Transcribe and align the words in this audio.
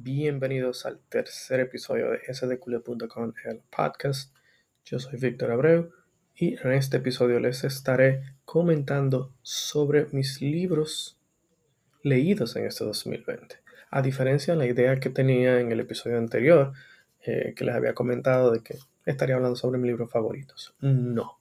Bienvenidos 0.00 0.86
al 0.86 1.00
tercer 1.08 1.58
episodio 1.58 2.12
de 2.12 2.20
sdcule.com, 2.32 3.32
el 3.46 3.60
podcast. 3.68 4.32
Yo 4.84 5.00
soy 5.00 5.18
Víctor 5.18 5.50
Abreu 5.50 5.90
y 6.36 6.54
en 6.54 6.70
este 6.74 6.98
episodio 6.98 7.40
les 7.40 7.64
estaré 7.64 8.22
comentando 8.44 9.34
sobre 9.42 10.06
mis 10.12 10.40
libros 10.40 11.18
leídos 12.04 12.54
en 12.54 12.66
este 12.66 12.84
2020. 12.84 13.56
A 13.90 14.00
diferencia 14.00 14.54
de 14.54 14.58
la 14.60 14.66
idea 14.66 15.00
que 15.00 15.10
tenía 15.10 15.58
en 15.58 15.72
el 15.72 15.80
episodio 15.80 16.16
anterior, 16.16 16.74
eh, 17.26 17.54
que 17.56 17.64
les 17.64 17.74
había 17.74 17.94
comentado 17.94 18.52
de 18.52 18.62
que 18.62 18.78
estaría 19.04 19.34
hablando 19.34 19.56
sobre 19.56 19.78
mis 19.78 19.88
libros 19.88 20.12
favoritos. 20.12 20.76
No. 20.80 21.40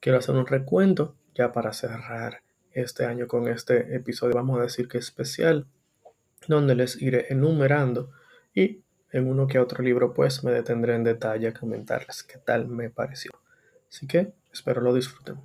Quiero 0.00 0.18
hacer 0.18 0.34
un 0.34 0.46
recuento 0.46 1.16
ya 1.34 1.54
para 1.54 1.72
cerrar 1.72 2.42
este 2.72 3.06
año 3.06 3.26
con 3.26 3.48
este 3.48 3.96
episodio, 3.96 4.34
vamos 4.34 4.58
a 4.58 4.64
decir 4.64 4.88
que 4.88 4.98
especial 4.98 5.66
donde 6.48 6.74
les 6.74 7.00
iré 7.00 7.26
enumerando 7.30 8.10
y 8.54 8.82
en 9.12 9.28
uno 9.28 9.46
que 9.46 9.58
otro 9.58 9.82
libro 9.82 10.12
pues 10.12 10.42
me 10.44 10.50
detendré 10.50 10.94
en 10.94 11.04
detalle 11.04 11.48
a 11.48 11.54
comentarles 11.54 12.22
qué 12.22 12.38
tal 12.38 12.68
me 12.68 12.90
pareció. 12.90 13.30
Así 13.88 14.06
que 14.06 14.32
espero 14.52 14.80
lo 14.80 14.92
disfruten. 14.92 15.40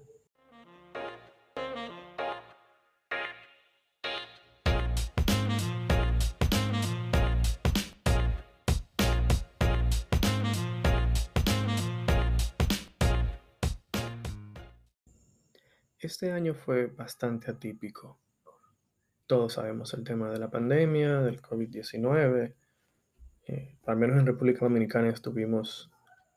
Este 15.99 16.31
año 16.31 16.55
fue 16.55 16.87
bastante 16.87 17.51
atípico 17.51 18.17
todos 19.29 19.53
sabemos 19.53 19.93
el 19.93 20.03
tema 20.03 20.31
de 20.31 20.39
la 20.39 20.49
pandemia, 20.49 21.21
del 21.21 21.39
COVID-19. 21.39 22.55
Eh, 23.45 23.77
al 23.85 23.95
menos 23.95 24.17
en 24.17 24.25
República 24.25 24.61
Dominicana 24.61 25.09
estuvimos 25.09 25.91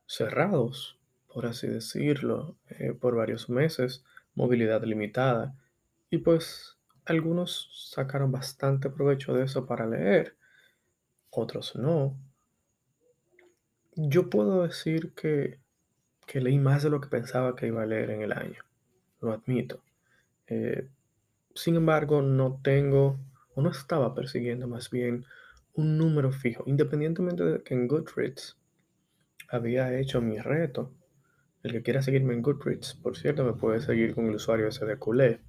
cerrados, 0.05 1.00
por 1.33 1.47
así 1.47 1.69
decirlo, 1.69 2.58
eh, 2.69 2.92
por 2.92 3.16
varios 3.16 3.48
meses, 3.48 4.05
movilidad 4.34 4.84
limitada. 4.84 5.56
Y 6.11 6.19
pues 6.19 6.77
algunos 7.06 7.89
sacaron 7.91 8.31
bastante 8.31 8.91
provecho 8.91 9.33
de 9.33 9.44
eso 9.44 9.64
para 9.64 9.86
leer, 9.86 10.36
otros 11.31 11.75
no. 11.77 12.14
Yo 13.97 14.28
puedo 14.28 14.64
decir 14.64 15.14
que, 15.14 15.61
que 16.27 16.42
leí 16.42 16.59
más 16.59 16.83
de 16.83 16.91
lo 16.91 17.00
que 17.00 17.09
pensaba 17.09 17.56
que 17.56 17.69
iba 17.69 17.84
a 17.84 17.86
leer 17.86 18.11
en 18.11 18.20
el 18.20 18.33
año, 18.33 18.62
lo 19.22 19.33
admito. 19.33 19.83
Eh, 20.47 20.91
sin 21.55 21.77
embargo, 21.77 22.22
no 22.22 22.61
tengo 22.62 23.19
o 23.55 23.62
no 23.62 23.70
estaba 23.70 24.14
persiguiendo 24.14 24.67
más 24.67 24.91
bien 24.91 25.25
un 25.75 25.98
número 25.98 26.33
fijo, 26.33 26.64
independientemente 26.67 27.44
de 27.44 27.62
que 27.62 27.75
en 27.75 27.89
Goodreads 27.89 28.59
había 29.48 29.98
hecho 29.98 30.20
mi 30.20 30.39
reto. 30.39 30.94
El 31.62 31.72
que 31.72 31.83
quiera 31.83 32.03
seguirme 32.03 32.34
en 32.34 32.42
Goodreads, 32.42 32.94
por 32.94 33.17
cierto, 33.17 33.44
me 33.44 33.53
puede 33.53 33.81
seguir 33.81 34.14
con 34.14 34.27
el 34.27 34.34
usuario 34.34 34.69
ese 34.69 34.84
de 34.84 34.97
Culé. 34.97 35.41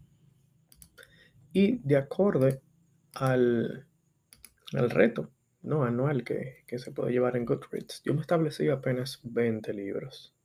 Y 1.51 1.79
de 1.79 1.97
acorde 1.97 2.61
al, 3.15 3.87
al 4.73 4.89
reto 4.89 5.31
no 5.61 5.83
anual 5.83 6.23
que, 6.23 6.63
que 6.67 6.77
se 6.77 6.91
puede 6.91 7.11
llevar 7.11 7.37
en 7.37 7.45
Goodreads, 7.45 8.01
yo 8.03 8.13
me 8.13 8.21
establecí 8.21 8.69
apenas 8.69 9.19
20 9.23 9.73
libros. 9.73 10.35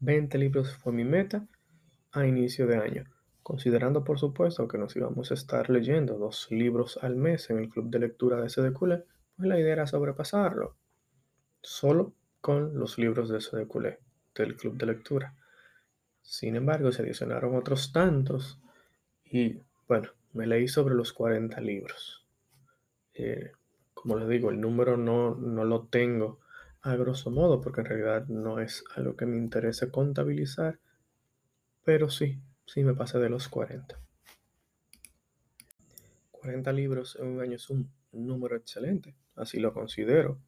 20 0.00 0.38
libros 0.38 0.74
fue 0.76 0.92
mi 0.92 1.04
meta 1.04 1.46
a 2.12 2.26
inicio 2.26 2.66
de 2.66 2.76
año. 2.76 3.04
Considerando 3.50 4.04
por 4.04 4.20
supuesto 4.20 4.68
que 4.68 4.78
nos 4.78 4.94
íbamos 4.94 5.32
a 5.32 5.34
estar 5.34 5.70
leyendo 5.70 6.16
dos 6.16 6.46
libros 6.52 7.00
al 7.02 7.16
mes 7.16 7.50
en 7.50 7.58
el 7.58 7.68
club 7.68 7.90
de 7.90 7.98
lectura 7.98 8.40
de 8.40 8.48
SDQL, 8.48 9.02
pues 9.36 9.48
la 9.48 9.58
idea 9.58 9.72
era 9.72 9.88
sobrepasarlo. 9.88 10.76
Solo 11.60 12.14
con 12.40 12.78
los 12.78 12.96
libros 12.96 13.28
de 13.28 13.40
SDQL, 13.40 13.98
del 14.36 14.54
club 14.54 14.76
de 14.76 14.86
lectura. 14.86 15.34
Sin 16.22 16.54
embargo, 16.54 16.92
se 16.92 17.02
adicionaron 17.02 17.56
otros 17.56 17.90
tantos 17.90 18.60
y 19.24 19.60
bueno, 19.88 20.10
me 20.32 20.46
leí 20.46 20.68
sobre 20.68 20.94
los 20.94 21.12
40 21.12 21.60
libros. 21.60 22.24
Eh, 23.14 23.50
como 23.94 24.16
les 24.16 24.28
digo, 24.28 24.50
el 24.50 24.60
número 24.60 24.96
no, 24.96 25.34
no 25.34 25.64
lo 25.64 25.88
tengo 25.88 26.38
a 26.82 26.94
grosso 26.94 27.32
modo 27.32 27.60
porque 27.60 27.80
en 27.80 27.86
realidad 27.86 28.28
no 28.28 28.60
es 28.60 28.84
algo 28.94 29.16
que 29.16 29.26
me 29.26 29.38
interese 29.38 29.90
contabilizar, 29.90 30.78
pero 31.82 32.10
sí, 32.10 32.40
Sí, 32.72 32.84
me 32.84 32.94
pasé 32.94 33.18
de 33.18 33.28
los 33.28 33.48
40. 33.48 33.98
40 36.30 36.72
libros 36.72 37.18
en 37.20 37.26
un 37.26 37.40
año 37.40 37.56
es 37.56 37.68
un, 37.68 37.90
número 38.12 38.54
excelente, 38.54 39.16
así 39.34 39.58
lo 39.58 39.74
considero, 39.74 40.38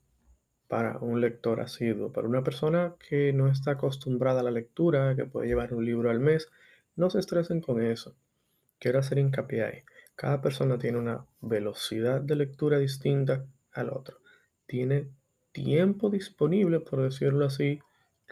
para 0.68 0.98
un 0.98 1.20
lector 1.20 1.60
asiduo. 1.60 2.12
Para 2.12 2.28
una 2.28 2.44
persona 2.44 2.94
que 3.08 3.32
no 3.32 3.48
está 3.48 3.72
acostumbrada 3.72 4.38
a 4.38 4.44
la 4.44 4.52
lectura, 4.52 5.16
que 5.16 5.24
puede 5.24 5.48
llevar 5.48 5.74
un 5.74 5.84
libro 5.84 6.10
al 6.10 6.20
mes, 6.20 6.48
no 6.94 7.10
se 7.10 7.18
estresen 7.18 7.60
con 7.60 7.82
eso. 7.82 8.14
Quiero 8.78 9.00
hacer 9.00 9.18
hincapié 9.18 9.64
ahí. 9.64 9.82
Cada 10.14 10.40
persona 10.40 10.78
tiene 10.78 10.98
una 10.98 11.26
velocidad 11.40 12.20
de 12.20 12.36
lectura 12.36 12.78
distinta 12.78 13.44
al 13.72 13.90
otro. 13.90 14.18
Tiene 14.66 15.08
tiempo 15.50 16.08
disponible, 16.08 16.78
por 16.78 17.02
decirlo 17.02 17.46
así, 17.46 17.80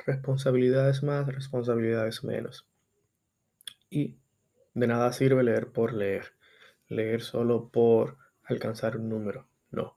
responsabilidades 0.06 1.02
más, 1.02 1.26
responsabilidades 1.26 2.22
menos. 2.22 2.69
Y 3.90 4.16
de 4.74 4.86
nada 4.86 5.12
sirve 5.12 5.42
leer 5.42 5.72
por 5.72 5.92
leer, 5.92 6.32
leer 6.88 7.20
solo 7.20 7.68
por 7.68 8.16
alcanzar 8.44 8.96
un 8.96 9.08
número. 9.08 9.48
No. 9.70 9.96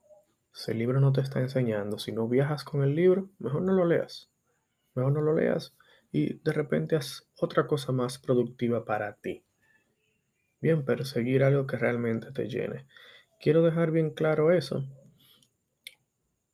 Si 0.52 0.72
el 0.72 0.80
libro 0.80 1.00
no 1.00 1.14
te 1.14 1.22
está 1.22 1.40
enseñando, 1.40 1.98
si 2.00 2.12
no 2.12 2.28
viajas 2.28 2.64
con 2.64 2.84
el 2.84 2.96
libro, 2.96 3.30
mejor 3.40 3.62
no 3.62 3.74
lo 3.74 3.86
leas. 3.86 4.30
Mejor 4.96 5.14
no 5.14 5.22
lo 5.22 5.36
leas 5.36 5.76
y 6.12 6.36
de 6.36 6.54
repente 6.54 6.96
haz 6.96 7.28
otra 7.40 7.66
cosa 7.66 7.92
más 7.92 8.20
productiva 8.20 8.86
para 8.86 9.16
ti. 9.16 9.44
Bien, 10.62 10.86
perseguir 10.86 11.44
algo 11.44 11.66
que 11.66 11.76
realmente 11.76 12.32
te 12.32 12.48
llene. 12.48 12.88
Quiero 13.40 13.64
dejar 13.64 13.92
bien 13.92 14.12
claro 14.12 14.52
eso 14.52 14.86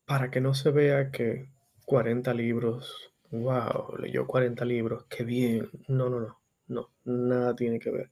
para 0.05 0.31
que 0.31 0.41
no 0.41 0.55
se 0.55 0.71
vea 0.71 1.11
que 1.11 1.51
40 1.85 2.33
libros, 2.33 3.13
wow, 3.29 3.95
leyó 3.99 4.25
40 4.25 4.65
libros, 4.65 5.05
qué 5.07 5.23
bien. 5.23 5.69
No, 5.87 6.09
no, 6.09 6.19
no. 6.19 6.38
No, 6.69 6.93
nada 7.03 7.55
tiene 7.55 7.79
que 7.79 7.91
ver. 7.91 8.11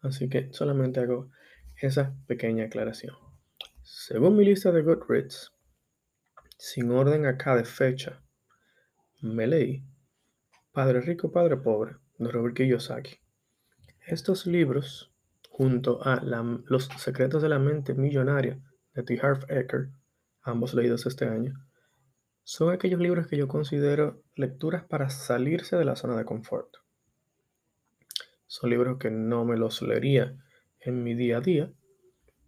Así 0.00 0.28
que 0.28 0.52
solamente 0.52 1.00
hago 1.00 1.30
esa 1.80 2.14
pequeña 2.26 2.66
aclaración. 2.66 3.16
Según 3.82 4.36
mi 4.36 4.44
lista 4.44 4.70
de 4.70 4.82
Goodreads, 4.82 5.52
sin 6.58 6.90
orden 6.90 7.26
acá 7.26 7.56
de 7.56 7.64
fecha, 7.64 8.22
me 9.22 9.46
leí 9.46 9.84
Padre 10.70 11.00
Rico, 11.00 11.32
Padre 11.32 11.56
Pobre 11.56 11.96
de 12.18 12.30
Robert 12.30 12.54
Kiyosaki. 12.54 13.16
Estos 14.06 14.46
libros, 14.46 15.10
junto 15.48 16.00
a 16.04 16.20
Los 16.66 16.84
Secretos 16.98 17.42
de 17.42 17.48
la 17.48 17.58
Mente 17.58 17.94
Millonaria 17.94 18.60
de 18.92 19.02
T. 19.02 19.18
Harv 19.22 19.50
Eker, 19.50 19.88
ambos 20.42 20.74
leídos 20.74 21.06
este 21.06 21.24
año, 21.24 21.54
son 22.42 22.70
aquellos 22.70 23.00
libros 23.00 23.26
que 23.26 23.38
yo 23.38 23.48
considero 23.48 24.22
lecturas 24.34 24.84
para 24.84 25.08
salirse 25.08 25.76
de 25.76 25.86
la 25.86 25.96
zona 25.96 26.16
de 26.16 26.26
confort. 26.26 26.83
Son 28.54 28.70
libros 28.70 28.98
que 28.98 29.10
no 29.10 29.44
me 29.44 29.56
los 29.56 29.82
leería 29.82 30.32
en 30.78 31.02
mi 31.02 31.14
día 31.16 31.38
a 31.38 31.40
día. 31.40 31.72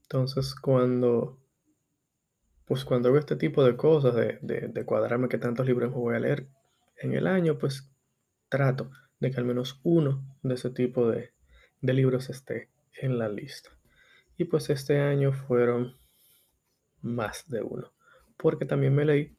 Entonces, 0.03 0.55
cuando, 0.55 1.41
pues 2.65 2.85
cuando 2.85 3.09
hago 3.09 3.19
este 3.19 3.35
tipo 3.35 3.65
de 3.65 3.77
cosas, 3.77 4.15
de, 4.15 4.39
de, 4.41 4.85
cuadrarme 4.85 5.29
que 5.29 5.39
tantos 5.39 5.67
libros 5.67 5.93
voy 5.93 6.15
a 6.15 6.21
leer 6.21 6.47
en 7.03 7.15
el 7.15 7.27
año, 7.27 7.59
pues 7.59 7.93
trato 8.49 8.93
de 9.19 9.33
que 9.33 9.39
al 9.39 9.47
menos 9.47 9.81
uno 9.83 10.25
de 10.45 10.55
ese 10.55 10.71
tipo 10.71 11.11
de, 11.11 11.33
de 11.81 11.93
libros 11.93 12.31
esté 12.31 12.71
en 13.03 13.19
la 13.19 13.29
lista. 13.29 13.71
Y 14.37 14.45
pues 14.45 14.71
este 14.71 15.01
año 15.01 15.33
fueron 15.33 15.97
más 17.01 17.49
de 17.49 17.63
uno, 17.63 17.93
porque 18.37 18.65
también 18.65 18.95
me 18.95 19.07
leí 19.07 19.37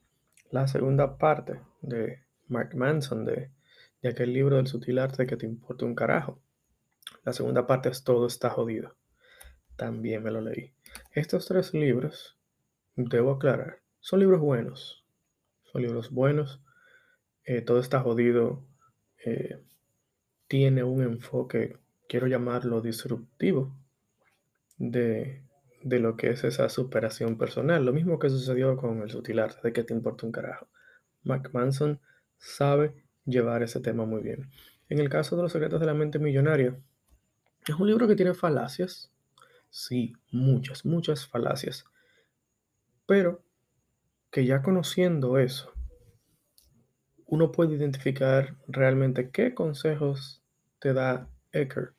la 0.52 0.68
segunda 0.68 1.18
parte 1.18 1.62
de 1.82 2.26
Mark 2.50 2.76
Manson, 2.76 3.24
de, 3.24 3.52
de 4.02 4.10
aquel 4.10 4.34
libro 4.34 4.58
del 4.58 4.68
sutil 4.68 5.00
arte 5.00 5.26
que 5.26 5.38
te 5.38 5.46
importa 5.46 5.86
un 5.86 5.96
carajo. 5.96 6.42
La 7.28 7.34
segunda 7.34 7.68
parte 7.68 7.90
es 7.90 8.06
Todo 8.06 8.26
está 8.26 8.50
jodido. 8.50 8.96
También 9.76 10.24
me 10.24 10.32
lo 10.32 10.40
leí. 10.40 10.72
Estos 11.12 11.46
tres 11.46 11.74
libros, 11.74 12.40
debo 12.96 13.32
aclarar, 13.32 13.82
son 14.00 14.22
libros 14.22 14.40
buenos. 14.40 15.04
Son 15.66 15.82
libros 15.82 16.10
buenos. 16.10 16.62
Eh, 17.44 17.60
todo 17.60 17.82
está 17.82 18.00
jodido. 18.00 18.64
Eh, 19.26 19.62
tiene 20.48 20.86
un 20.86 21.04
enfoque, 21.04 21.76
quiero 22.08 22.28
llamarlo 22.28 22.80
disruptivo, 22.80 23.76
de, 24.78 25.44
de, 25.84 26.00
lo 26.00 26.16
que 26.16 26.30
es 26.30 26.46
esa 26.46 26.70
superación 26.70 27.38
personal. 27.38 27.84
Lo 27.84 27.92
mismo 27.92 28.20
que 28.20 28.30
sucedió 28.30 28.78
con 28.78 29.02
el 29.02 29.10
sutil 29.10 29.40
arte 29.40 29.60
de 29.64 29.74
que 29.74 29.84
te 29.84 29.94
importa 29.94 30.26
un 30.26 30.32
carajo. 30.32 30.70
Mark 31.24 31.50
Manson 31.52 32.00
sabe 32.38 33.04
llevar 33.26 33.64
ese 33.64 33.82
tema 33.82 34.06
muy 34.06 34.22
bien. 34.22 34.50
En 34.88 35.00
el 35.00 35.10
caso 35.10 35.36
de 35.36 35.42
los 35.42 35.52
secretos 35.52 35.82
de 35.82 35.88
la 35.88 35.94
mente 35.94 36.20
millonaria, 36.20 36.80
es 37.72 37.80
un 37.80 37.88
libro 37.88 38.08
que 38.08 38.16
tiene 38.16 38.34
falacias. 38.34 39.12
Sí, 39.70 40.14
muchas, 40.32 40.86
muchas 40.86 41.28
falacias. 41.28 41.86
Pero 43.06 43.44
que 44.32 44.46
ya 44.46 44.62
conociendo 44.62 45.38
eso, 45.38 45.74
uno 47.26 47.52
puede 47.52 47.76
identificar 47.76 48.56
realmente 48.68 49.32
qué 49.32 49.54
consejos 49.54 50.42
te 50.80 50.94
da 50.94 51.30
Ecker 51.52 51.94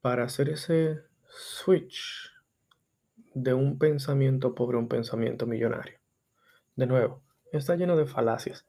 para 0.00 0.24
hacer 0.24 0.48
ese 0.48 1.02
switch 1.28 2.30
de 3.34 3.54
un 3.54 3.78
pensamiento 3.78 4.54
pobre 4.54 4.76
a 4.76 4.80
un 4.80 4.88
pensamiento 4.88 5.46
millonario. 5.46 5.98
De 6.76 6.86
nuevo, 6.86 7.22
está 7.52 7.76
lleno 7.76 7.96
de 7.96 8.06
falacias. 8.06 8.66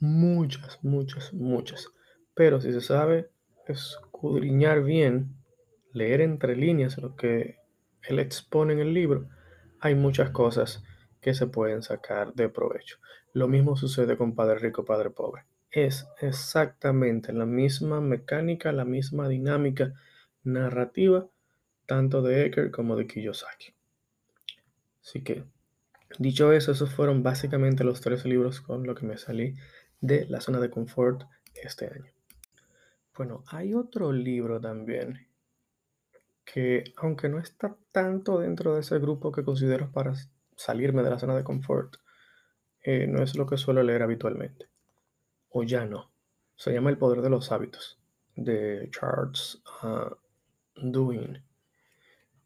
Muchas, 0.00 0.82
muchas, 0.82 1.32
muchas. 1.32 1.88
Pero 2.34 2.60
si 2.60 2.72
se 2.72 2.80
sabe 2.80 3.30
escudriñar 4.22 4.84
bien, 4.84 5.34
leer 5.92 6.20
entre 6.20 6.54
líneas 6.54 6.96
lo 6.96 7.16
que 7.16 7.58
él 8.02 8.20
expone 8.20 8.72
en 8.72 8.78
el 8.78 8.94
libro, 8.94 9.28
hay 9.80 9.96
muchas 9.96 10.30
cosas 10.30 10.84
que 11.20 11.34
se 11.34 11.48
pueden 11.48 11.82
sacar 11.82 12.32
de 12.34 12.48
provecho. 12.48 12.98
Lo 13.32 13.48
mismo 13.48 13.76
sucede 13.76 14.16
con 14.16 14.36
Padre 14.36 14.60
Rico, 14.60 14.84
Padre 14.84 15.10
Pobre. 15.10 15.42
Es 15.72 16.06
exactamente 16.20 17.32
la 17.32 17.46
misma 17.46 18.00
mecánica, 18.00 18.70
la 18.70 18.84
misma 18.84 19.28
dinámica 19.28 19.92
narrativa, 20.44 21.26
tanto 21.86 22.22
de 22.22 22.46
Ecker 22.46 22.70
como 22.70 22.94
de 22.94 23.08
Kiyosaki. 23.08 23.74
Así 25.02 25.24
que, 25.24 25.42
dicho 26.20 26.52
eso, 26.52 26.70
esos 26.70 26.94
fueron 26.94 27.24
básicamente 27.24 27.82
los 27.82 28.00
tres 28.00 28.24
libros 28.24 28.60
con 28.60 28.86
los 28.86 28.96
que 28.96 29.04
me 29.04 29.18
salí 29.18 29.56
de 30.00 30.26
la 30.26 30.40
zona 30.40 30.60
de 30.60 30.70
confort 30.70 31.24
este 31.60 31.86
año. 31.86 32.11
Bueno, 33.16 33.44
hay 33.48 33.74
otro 33.74 34.10
libro 34.12 34.60
también 34.60 35.26
que, 36.44 36.84
aunque 36.96 37.28
no 37.28 37.38
está 37.38 37.76
tanto 37.92 38.38
dentro 38.38 38.74
de 38.74 38.80
ese 38.80 38.98
grupo 38.98 39.30
que 39.30 39.44
considero 39.44 39.92
para 39.92 40.14
salirme 40.56 41.02
de 41.02 41.10
la 41.10 41.18
zona 41.18 41.36
de 41.36 41.44
confort, 41.44 41.96
eh, 42.82 43.06
no 43.06 43.22
es 43.22 43.36
lo 43.36 43.46
que 43.46 43.56
suelo 43.56 43.82
leer 43.82 44.02
habitualmente. 44.02 44.66
O 45.50 45.62
ya 45.62 45.84
no. 45.84 46.10
Se 46.56 46.72
llama 46.72 46.90
El 46.90 46.98
poder 46.98 47.20
de 47.20 47.30
los 47.30 47.52
hábitos, 47.52 47.98
de 48.34 48.88
Charles 48.90 49.62
uh, 49.82 50.14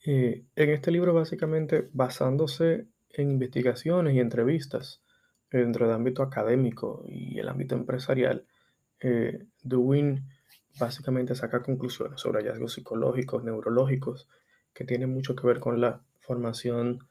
en 0.07 0.71
este 0.71 0.91
libro, 0.91 1.15
básicamente 1.15 1.89
basándose 1.93 2.87
en 3.11 3.31
investigaciones 3.31 4.15
y 4.15 4.21
entrevistas 4.21 5.03
dentro 5.51 5.87
del 5.87 5.95
ámbito 5.95 6.23
académico 6.23 7.05
y 7.07 7.39
el 7.39 7.49
ámbito 7.49 7.75
empresarial, 7.75 8.47
eh, 9.01 9.47
básicamente 10.79 11.35
saca 11.35 11.63
conclusiones 11.63 12.21
sobre 12.21 12.43
hallazgos 12.43 12.75
psicológicos, 12.75 13.45
neurológicos, 13.45 14.29
que 14.73 14.85
tienen 14.85 15.13
mucho 15.13 15.35
que 15.35 15.47
ver 15.47 15.61
con 15.61 15.81
la 15.81 16.03
formación 16.21 17.07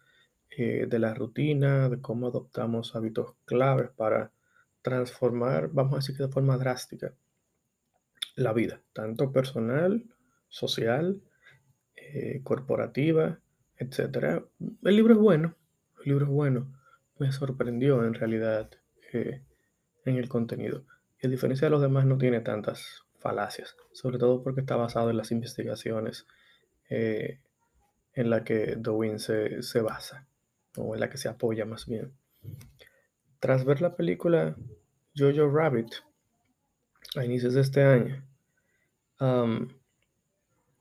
eh, 0.52 0.86
de 0.88 1.00
la 1.00 1.14
rutina, 1.14 1.90
de 1.90 2.00
cómo 2.00 2.28
adoptamos 2.28 2.96
hábitos 2.96 3.34
claves 3.46 3.90
para 3.92 4.32
transformar, 4.82 5.70
vamos 5.72 5.94
a 5.94 5.98
decir 5.98 6.16
que 6.16 6.24
de 6.24 6.32
forma 6.32 6.58
drástica, 6.58 7.14
la 8.36 8.54
vida, 8.54 8.82
tanto 8.94 9.32
personal, 9.32 10.06
social, 10.50 11.22
eh, 11.96 12.42
corporativa, 12.44 13.40
etc. 13.78 14.44
El 14.84 14.96
libro 14.96 15.14
es 15.14 15.20
bueno, 15.20 15.56
el 16.00 16.12
libro 16.12 16.26
es 16.26 16.32
bueno. 16.32 16.72
Me 17.18 17.32
sorprendió 17.32 18.04
en 18.06 18.14
realidad 18.14 18.70
eh, 19.14 19.42
en 20.06 20.18
el 20.18 20.30
contenido. 20.30 20.86
Y 21.22 21.28
a 21.28 21.30
diferencia 21.30 21.66
de 21.66 21.72
los 21.72 21.82
demás 21.82 22.06
no 22.06 22.18
tiene 22.18 22.42
tantas 22.42 23.05
falacias, 23.26 23.76
sobre 23.92 24.20
todo 24.20 24.44
porque 24.44 24.62
está 24.62 24.76
basado 24.76 25.10
en 25.10 25.18
las 25.18 25.32
investigaciones 25.32 26.28
eh, 26.92 27.40
en 28.14 28.30
las 28.30 28.44
que 28.44 28.76
Darwin 28.78 29.18
se, 29.18 29.64
se, 29.64 29.82
basa, 29.82 30.28
o 30.78 30.94
en 30.94 31.00
la 31.00 31.10
que 31.10 31.18
se 31.18 31.28
apoya 31.28 31.66
más 31.66 31.88
bien. 31.88 32.14
Tras 33.40 33.66
ver 33.66 33.82
la 33.82 33.96
película 33.96 34.56
Jojo 35.18 35.50
Rabbit 35.50 35.92
a 37.16 37.26
inicios 37.26 37.56
de 37.56 37.62
este 37.62 37.82
año, 37.82 38.24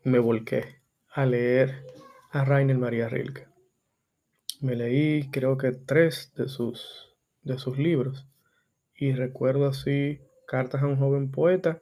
me 0.03 0.19
volqué 0.19 0.83
a 1.15 1.25
leer 1.25 1.87
a 2.31 2.45
Rainer 2.45 2.77
María 2.77 3.09
Rilke. 3.09 3.49
Me 4.61 4.77
leí 4.77 5.31
creo 5.31 5.57
que 5.57 5.73
tres 5.73 6.35
de 6.37 6.49
sus, 6.49 7.17
de 7.43 7.59
sus 7.59 7.79
libros 7.79 8.27
y 8.95 9.13
recuerdo 9.13 9.67
así 9.67 10.21
Cartas 10.47 10.83
a 10.83 10.87
un 10.87 10.99
joven 10.99 11.31
poeta 11.31 11.81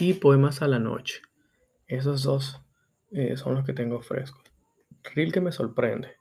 y 0.00 0.14
Poemas 0.14 0.62
a 0.62 0.68
la 0.68 0.78
noche. 0.78 1.20
Esos 1.86 2.22
dos 2.22 2.60
eh, 3.10 3.36
son 3.36 3.54
los 3.54 3.64
que 3.64 3.72
tengo 3.72 4.00
frescos. 4.00 4.42
Rilke 5.14 5.40
me 5.40 5.52
sorprende, 5.52 6.16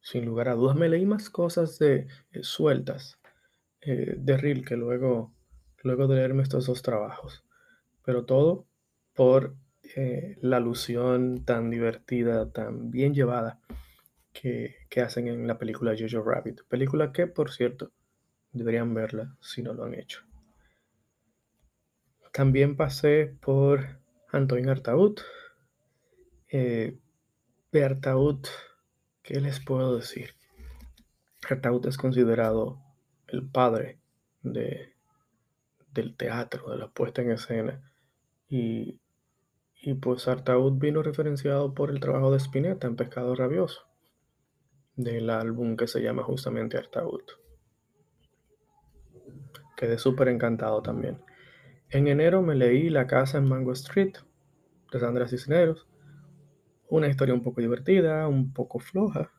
sin 0.00 0.24
lugar 0.24 0.48
a 0.48 0.54
dudas. 0.54 0.76
Me 0.76 0.88
leí 0.88 1.06
más 1.06 1.30
cosas 1.30 1.78
de 1.78 2.08
eh, 2.32 2.42
sueltas 2.42 3.18
eh, 3.82 4.14
de 4.16 4.36
Rilke 4.36 4.76
luego, 4.76 5.34
luego 5.82 6.06
de 6.06 6.16
leerme 6.16 6.42
estos 6.42 6.66
dos 6.66 6.82
trabajos, 6.82 7.44
pero 8.04 8.24
todo 8.24 8.66
por 9.14 9.54
eh, 9.96 10.36
la 10.40 10.58
alusión 10.58 11.44
tan 11.44 11.70
divertida, 11.70 12.50
tan 12.50 12.90
bien 12.90 13.14
llevada 13.14 13.60
que, 14.32 14.76
hacen 15.02 15.28
en 15.28 15.46
la 15.46 15.58
película 15.58 15.94
Jojo 15.98 16.22
Rabbit. 16.22 16.62
Película 16.68 17.12
que, 17.12 17.26
por 17.26 17.50
cierto, 17.50 17.92
deberían 18.52 18.92
verla 18.94 19.36
si 19.40 19.62
no 19.62 19.72
lo 19.72 19.84
han 19.84 19.94
hecho. 19.94 20.22
También 22.32 22.76
pasé 22.76 23.36
por 23.40 24.00
Antoine 24.30 24.70
Artaud. 24.70 25.18
Eh, 26.48 26.98
de 27.72 27.84
Artaud, 27.84 28.44
¿qué 29.22 29.40
les 29.40 29.60
puedo 29.60 29.96
decir? 29.96 30.34
Artaud 31.48 31.86
es 31.86 31.96
considerado 31.96 32.82
el 33.28 33.48
padre 33.48 34.00
de, 34.42 34.94
del 35.92 36.16
teatro, 36.16 36.70
de 36.70 36.78
la 36.78 36.88
puesta 36.88 37.22
en 37.22 37.32
escena. 37.32 37.92
Y 38.48 39.00
y 39.82 39.94
pues 39.94 40.28
Artaud 40.28 40.74
vino 40.74 41.02
referenciado 41.02 41.72
por 41.72 41.90
el 41.90 42.00
trabajo 42.00 42.30
de 42.30 42.36
Spinetta 42.36 42.86
en 42.86 42.96
Pescado 42.96 43.34
Rabioso, 43.34 43.86
del 44.94 45.30
álbum 45.30 45.74
que 45.74 45.86
se 45.86 46.02
llama 46.02 46.22
justamente 46.22 46.76
Artaud. 46.76 47.22
Quedé 49.74 49.98
súper 49.98 50.28
encantado 50.28 50.82
también. 50.82 51.22
En 51.92 52.06
enero 52.06 52.40
me 52.40 52.54
leí 52.54 52.88
La 52.88 53.08
casa 53.08 53.38
en 53.38 53.48
Mango 53.48 53.72
Street 53.72 54.12
de 54.92 55.00
Sandra 55.00 55.26
Cisneros. 55.26 55.88
Una 56.88 57.08
historia 57.08 57.34
un 57.34 57.42
poco 57.42 57.60
divertida, 57.60 58.28
un 58.28 58.52
poco 58.52 58.78
floja. 58.78 59.32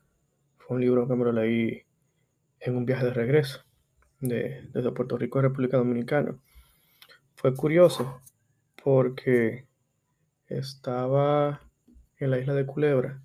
Fue 0.57 0.75
un 0.75 0.81
libro 0.81 1.07
que 1.07 1.15
me 1.15 1.23
lo 1.23 1.31
leí 1.31 1.83
en 2.59 2.75
un 2.75 2.85
viaje 2.85 3.05
de 3.05 3.13
regreso 3.13 3.63
de, 4.19 4.67
desde 4.73 4.91
Puerto 4.91 5.17
Rico 5.17 5.39
a 5.39 5.43
República 5.43 5.77
Dominicana. 5.77 6.37
Fue 7.35 7.55
curioso 7.55 8.19
porque 8.83 9.69
estaba 10.47 11.61
en 12.17 12.31
la 12.31 12.39
isla 12.39 12.53
de 12.53 12.65
Culebra 12.65 13.23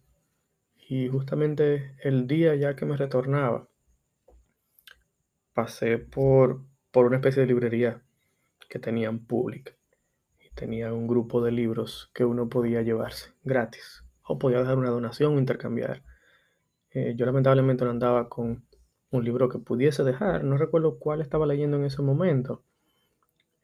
y 0.89 1.09
justamente 1.09 1.97
el 2.05 2.29
día 2.29 2.55
ya 2.55 2.77
que 2.77 2.87
me 2.87 2.97
retornaba, 2.97 3.69
pasé 5.53 5.99
por, 5.99 6.63
por 6.93 7.07
una 7.07 7.17
especie 7.17 7.43
de 7.43 7.49
librería 7.49 8.06
que 8.69 8.79
tenían 8.79 9.19
pública 9.21 9.73
y 10.39 10.51
tenía 10.55 10.93
un 10.93 11.07
grupo 11.07 11.43
de 11.43 11.53
libros 11.53 12.11
que 12.15 12.25
uno 12.25 12.49
podía 12.49 12.83
llevarse 12.83 13.33
gratis 13.45 14.05
o 14.23 14.39
podía 14.39 14.59
dejar 14.59 14.79
una 14.79 14.91
donación 14.91 15.35
o 15.35 15.39
intercambiar. 15.39 16.03
Eh, 16.91 17.15
yo 17.17 17.27
lamentablemente 17.27 17.85
no 17.85 17.91
andaba 17.91 18.29
con 18.29 18.65
un 19.11 19.25
libro 19.25 19.49
que 19.49 19.59
pudiese 19.59 20.03
dejar, 20.03 20.45
no 20.45 20.57
recuerdo 20.57 20.99
cuál 20.99 21.21
estaba 21.21 21.47
leyendo 21.47 21.77
en 21.77 21.85
ese 21.85 22.03
momento. 22.03 22.65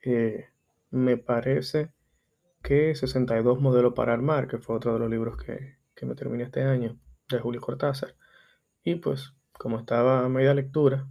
Eh, 0.05 0.47
me 0.91 1.17
parece 1.17 1.91
que 2.63 2.95
62 2.95 3.61
Modelo 3.61 3.95
para 3.95 4.13
Armar, 4.13 4.47
que 4.47 4.59
fue 4.59 4.77
otro 4.77 4.93
de 4.95 5.01
los 5.01 5.11
libros 5.11 5.37
que, 5.37 5.77
me 6.03 6.15
terminé 6.17 6.45
este 6.45 6.63
año, 6.63 6.99
de 7.29 7.39
Julio 7.39 7.61
Cortázar. 7.61 8.15
Y 8.83 8.97
pues, 8.97 9.35
como 9.53 9.79
estaba 9.79 10.25
a 10.25 10.29
media 10.29 10.53
lectura, 10.53 11.07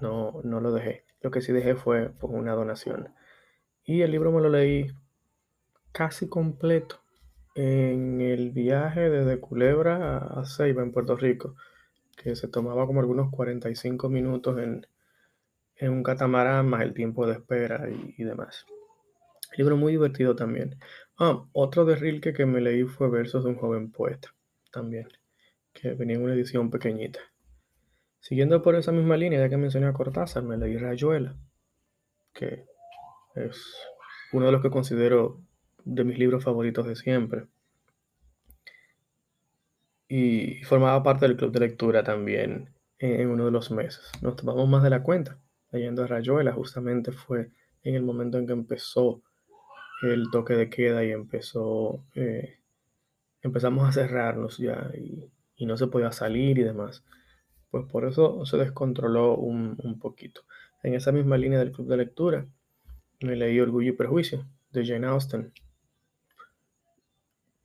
no, 0.00 0.40
no 0.44 0.60
lo 0.60 0.72
dejé. 0.72 1.04
Lo 1.20 1.30
que 1.30 1.40
sí 1.40 1.52
dejé 1.52 1.74
fue 1.74 2.12
una 2.20 2.52
donación. 2.52 3.14
Y 3.84 4.02
el 4.02 4.10
libro 4.10 4.32
me 4.32 4.40
lo 4.40 4.48
leí 4.48 4.88
casi 5.92 6.28
completo 6.28 7.00
en 7.54 8.20
el 8.20 8.50
viaje 8.50 9.10
desde 9.10 9.40
Culebra 9.40 10.18
a 10.18 10.44
Ceiba, 10.44 10.82
en 10.82 10.92
Puerto 10.92 11.16
Rico, 11.16 11.56
que 12.16 12.36
se 12.36 12.48
tomaba 12.48 12.86
como 12.86 13.00
algunos 13.00 13.30
45 13.30 14.08
minutos 14.08 14.58
en, 14.58 14.86
un 15.90 16.02
catamarán, 16.02 16.68
más 16.68 16.82
el 16.82 16.94
tiempo 16.94 17.26
de 17.26 17.34
espera 17.34 17.88
y 17.90 18.22
demás. 18.24 18.66
Libro 19.56 19.76
muy 19.76 19.92
divertido 19.92 20.36
también. 20.36 20.78
Ah, 21.18 21.44
otro 21.52 21.84
de 21.84 21.96
Rilke 21.96 22.32
que 22.32 22.46
me 22.46 22.60
leí 22.60 22.84
fue 22.84 23.10
Versos 23.10 23.44
de 23.44 23.50
un 23.50 23.56
joven 23.56 23.90
poeta, 23.90 24.34
también, 24.70 25.08
que 25.72 25.94
venía 25.94 26.16
en 26.16 26.22
una 26.22 26.34
edición 26.34 26.70
pequeñita. 26.70 27.20
Siguiendo 28.20 28.62
por 28.62 28.74
esa 28.74 28.92
misma 28.92 29.16
línea, 29.16 29.40
ya 29.40 29.48
que 29.48 29.56
mencioné 29.56 29.86
a 29.86 29.92
Cortázar, 29.92 30.42
me 30.42 30.56
leí 30.56 30.76
Rayuela, 30.76 31.36
que 32.32 32.66
es 33.34 33.76
uno 34.32 34.46
de 34.46 34.52
los 34.52 34.62
que 34.62 34.70
considero 34.70 35.40
de 35.84 36.04
mis 36.04 36.18
libros 36.18 36.44
favoritos 36.44 36.86
de 36.86 36.96
siempre. 36.96 37.46
Y 40.08 40.62
formaba 40.64 41.02
parte 41.02 41.26
del 41.26 41.36
club 41.36 41.52
de 41.52 41.60
lectura 41.60 42.02
también 42.02 42.70
en 42.98 43.28
uno 43.28 43.44
de 43.44 43.50
los 43.50 43.70
meses. 43.70 44.10
Nos 44.22 44.36
tomamos 44.36 44.68
más 44.68 44.82
de 44.82 44.90
la 44.90 45.02
cuenta. 45.02 45.38
Leyendo 45.70 46.02
a 46.02 46.06
Rayuela 46.06 46.52
justamente 46.52 47.12
fue 47.12 47.50
en 47.82 47.94
el 47.94 48.02
momento 48.02 48.38
en 48.38 48.46
que 48.46 48.52
empezó 48.52 49.22
el 50.02 50.30
toque 50.30 50.54
de 50.54 50.70
queda 50.70 51.04
y 51.04 51.10
empezó, 51.10 52.04
eh, 52.14 52.58
empezamos 53.42 53.88
a 53.88 53.92
cerrarnos 53.92 54.58
ya 54.58 54.90
y, 54.94 55.30
no 55.66 55.76
se 55.76 55.88
podía 55.88 56.12
salir 56.12 56.58
y 56.58 56.62
demás. 56.62 57.04
Pues 57.70 57.84
por 57.86 58.04
eso 58.04 58.44
se 58.46 58.56
descontroló 58.56 59.36
un, 59.36 59.76
un 59.82 59.98
poquito. 59.98 60.42
En 60.82 60.94
esa 60.94 61.12
misma 61.12 61.36
línea 61.36 61.58
del 61.58 61.72
club 61.72 61.88
de 61.88 61.96
lectura, 61.96 62.46
me 63.20 63.36
leí 63.36 63.58
Orgullo 63.60 63.90
y 63.90 63.96
Prejuicio 63.96 64.46
de 64.70 64.86
Jane 64.86 65.06
Austen. 65.06 65.52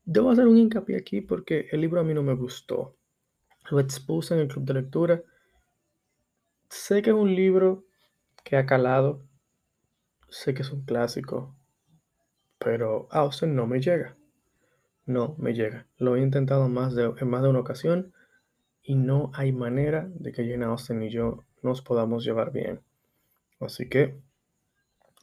Debo 0.05 0.31
hacer 0.31 0.47
un 0.47 0.57
hincapié 0.57 0.97
aquí 0.97 1.21
porque 1.21 1.67
el 1.71 1.81
libro 1.81 2.01
a 2.01 2.03
mí 2.03 2.13
no 2.13 2.23
me 2.23 2.33
gustó. 2.33 2.97
Lo 3.69 3.79
expuse 3.79 4.33
en 4.33 4.41
el 4.41 4.47
club 4.47 4.65
de 4.65 4.73
lectura. 4.73 5.23
Sé 6.69 7.01
que 7.01 7.11
es 7.11 7.15
un 7.15 7.33
libro 7.33 7.85
que 8.43 8.57
ha 8.57 8.65
calado. 8.65 9.23
Sé 10.29 10.53
que 10.53 10.63
es 10.63 10.71
un 10.71 10.83
clásico. 10.83 11.55
Pero 12.57 13.07
Austen 13.11 13.55
no 13.55 13.67
me 13.67 13.79
llega. 13.79 14.17
No 15.05 15.35
me 15.37 15.53
llega. 15.53 15.87
Lo 15.97 16.15
he 16.15 16.21
intentado 16.21 16.67
más 16.67 16.95
de, 16.95 17.13
en 17.17 17.29
más 17.29 17.43
de 17.43 17.49
una 17.49 17.59
ocasión 17.59 18.13
y 18.83 18.95
no 18.95 19.31
hay 19.33 19.51
manera 19.51 20.09
de 20.13 20.31
que 20.31 20.47
Jane 20.47 20.65
Austen 20.65 21.01
y 21.01 21.09
yo 21.09 21.43
nos 21.61 21.81
podamos 21.81 22.25
llevar 22.25 22.51
bien. 22.51 22.81
Así 23.59 23.87
que 23.87 24.15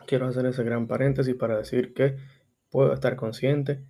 quiero 0.06 0.26
hacer 0.26 0.46
ese 0.46 0.64
gran 0.64 0.86
paréntesis 0.86 1.34
para 1.34 1.58
decir 1.58 1.92
que 1.92 2.16
puedo 2.70 2.92
estar 2.92 3.16
consciente 3.16 3.80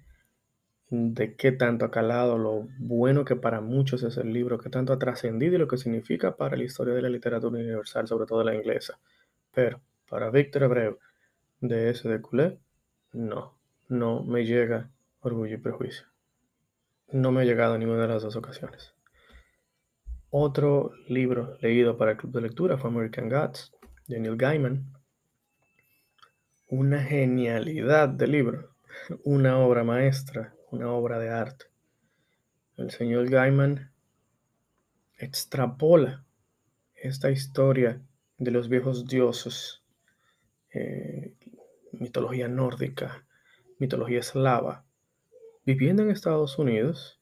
de 0.91 1.37
qué 1.37 1.53
tanto 1.53 1.85
ha 1.85 1.91
calado, 1.93 2.37
lo 2.37 2.67
bueno 2.79 3.25
que 3.25 3.37
para 3.37 3.61
muchos 3.61 4.03
es 4.03 4.17
el 4.17 4.33
libro, 4.33 4.59
qué 4.59 4.71
tanto 4.71 4.93
ha 4.93 4.99
trascendido 4.99 5.55
y 5.55 5.59
lo 5.59 5.69
que 5.69 5.77
significa 5.77 6.37
para 6.37 6.57
la 6.57 6.65
historia 6.65 6.95
de 6.95 7.03
la 7.03 7.09
literatura 7.09 7.57
universal, 7.57 8.09
sobre 8.09 8.27
todo 8.27 8.43
la 8.43 8.57
inglesa. 8.57 8.99
Pero 9.55 9.81
para 10.09 10.31
Víctor 10.31 10.65
Abreu, 10.65 10.99
de 11.61 11.91
ese 11.91 12.09
de 12.09 12.21
Culé, 12.21 12.59
no, 13.13 13.55
no 13.89 14.25
me 14.25 14.45
llega 14.45 14.91
Orgullo 15.21 15.55
y 15.55 15.59
Prejuicio. 15.59 16.07
No 17.13 17.31
me 17.31 17.43
ha 17.43 17.45
llegado 17.45 17.75
en 17.75 17.81
ninguna 17.81 18.03
de 18.03 18.09
las 18.09 18.23
dos 18.23 18.35
ocasiones. 18.35 18.95
Otro 20.33 20.93
libro 21.09 21.57
leído 21.61 21.97
para 21.97 22.13
el 22.13 22.17
club 22.17 22.33
de 22.33 22.43
lectura 22.43 22.79
fue 22.79 22.91
American 22.91 23.29
Gods, 23.29 23.73
de 24.07 24.21
Neil 24.21 24.37
Gaiman. 24.37 24.93
Una 26.69 27.03
genialidad 27.03 28.09
de 28.09 28.29
libro, 28.29 28.77
una 29.25 29.59
obra 29.59 29.83
maestra, 29.83 30.55
una 30.71 30.93
obra 30.93 31.19
de 31.19 31.31
arte. 31.31 31.65
El 32.77 32.93
señor 32.93 33.29
Gaiman 33.29 33.91
extrapola 35.19 36.25
esta 36.95 37.33
historia 37.33 38.01
de 38.39 38.53
los 38.53 38.69
viejos 38.69 39.07
dioses, 39.07 39.83
eh, 40.73 41.35
mitología 41.91 42.47
nórdica, 42.47 43.27
mitología 43.79 44.21
eslava, 44.21 44.85
viviendo 45.65 46.05
en 46.05 46.11
Estados 46.11 46.57
Unidos 46.57 47.20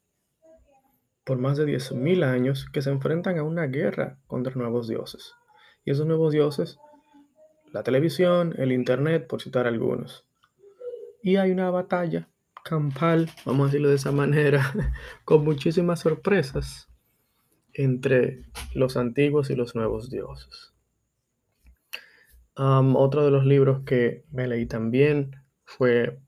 por 1.28 1.37
más 1.37 1.58
de 1.58 1.66
10.000 1.66 2.25
años 2.25 2.66
que 2.73 2.80
se 2.80 2.88
enfrentan 2.88 3.37
a 3.37 3.42
una 3.42 3.66
guerra 3.66 4.16
contra 4.26 4.54
nuevos 4.54 4.88
dioses. 4.88 5.35
Y 5.85 5.90
esos 5.90 6.06
nuevos 6.06 6.32
dioses, 6.32 6.78
la 7.70 7.82
televisión, 7.82 8.54
el 8.56 8.73
Internet, 8.73 9.26
por 9.26 9.42
citar 9.42 9.66
algunos. 9.66 10.26
Y 11.23 11.37
hay 11.37 11.50
una 11.50 11.70
batalla 11.70 12.30
campal, 12.64 13.28
vamos 13.44 13.64
a 13.64 13.66
decirlo 13.66 13.90
de 13.90 13.97
esa 13.97 14.11
manera, 14.11 14.73
con 15.26 15.44
muchísimas 15.44 16.00
sorpresas 16.00 16.88
entre 17.75 18.47
los 18.73 18.97
antiguos 18.97 19.50
y 19.50 19.54
los 19.54 19.75
nuevos 19.75 20.08
dioses. 20.08 20.73
otro 22.54 23.26
de 23.26 23.30
los 23.30 23.44
libros 23.44 23.82
que 23.85 24.25
me 24.30 24.49
leí 24.49 24.64
también 24.64 25.37
fue 25.66 26.20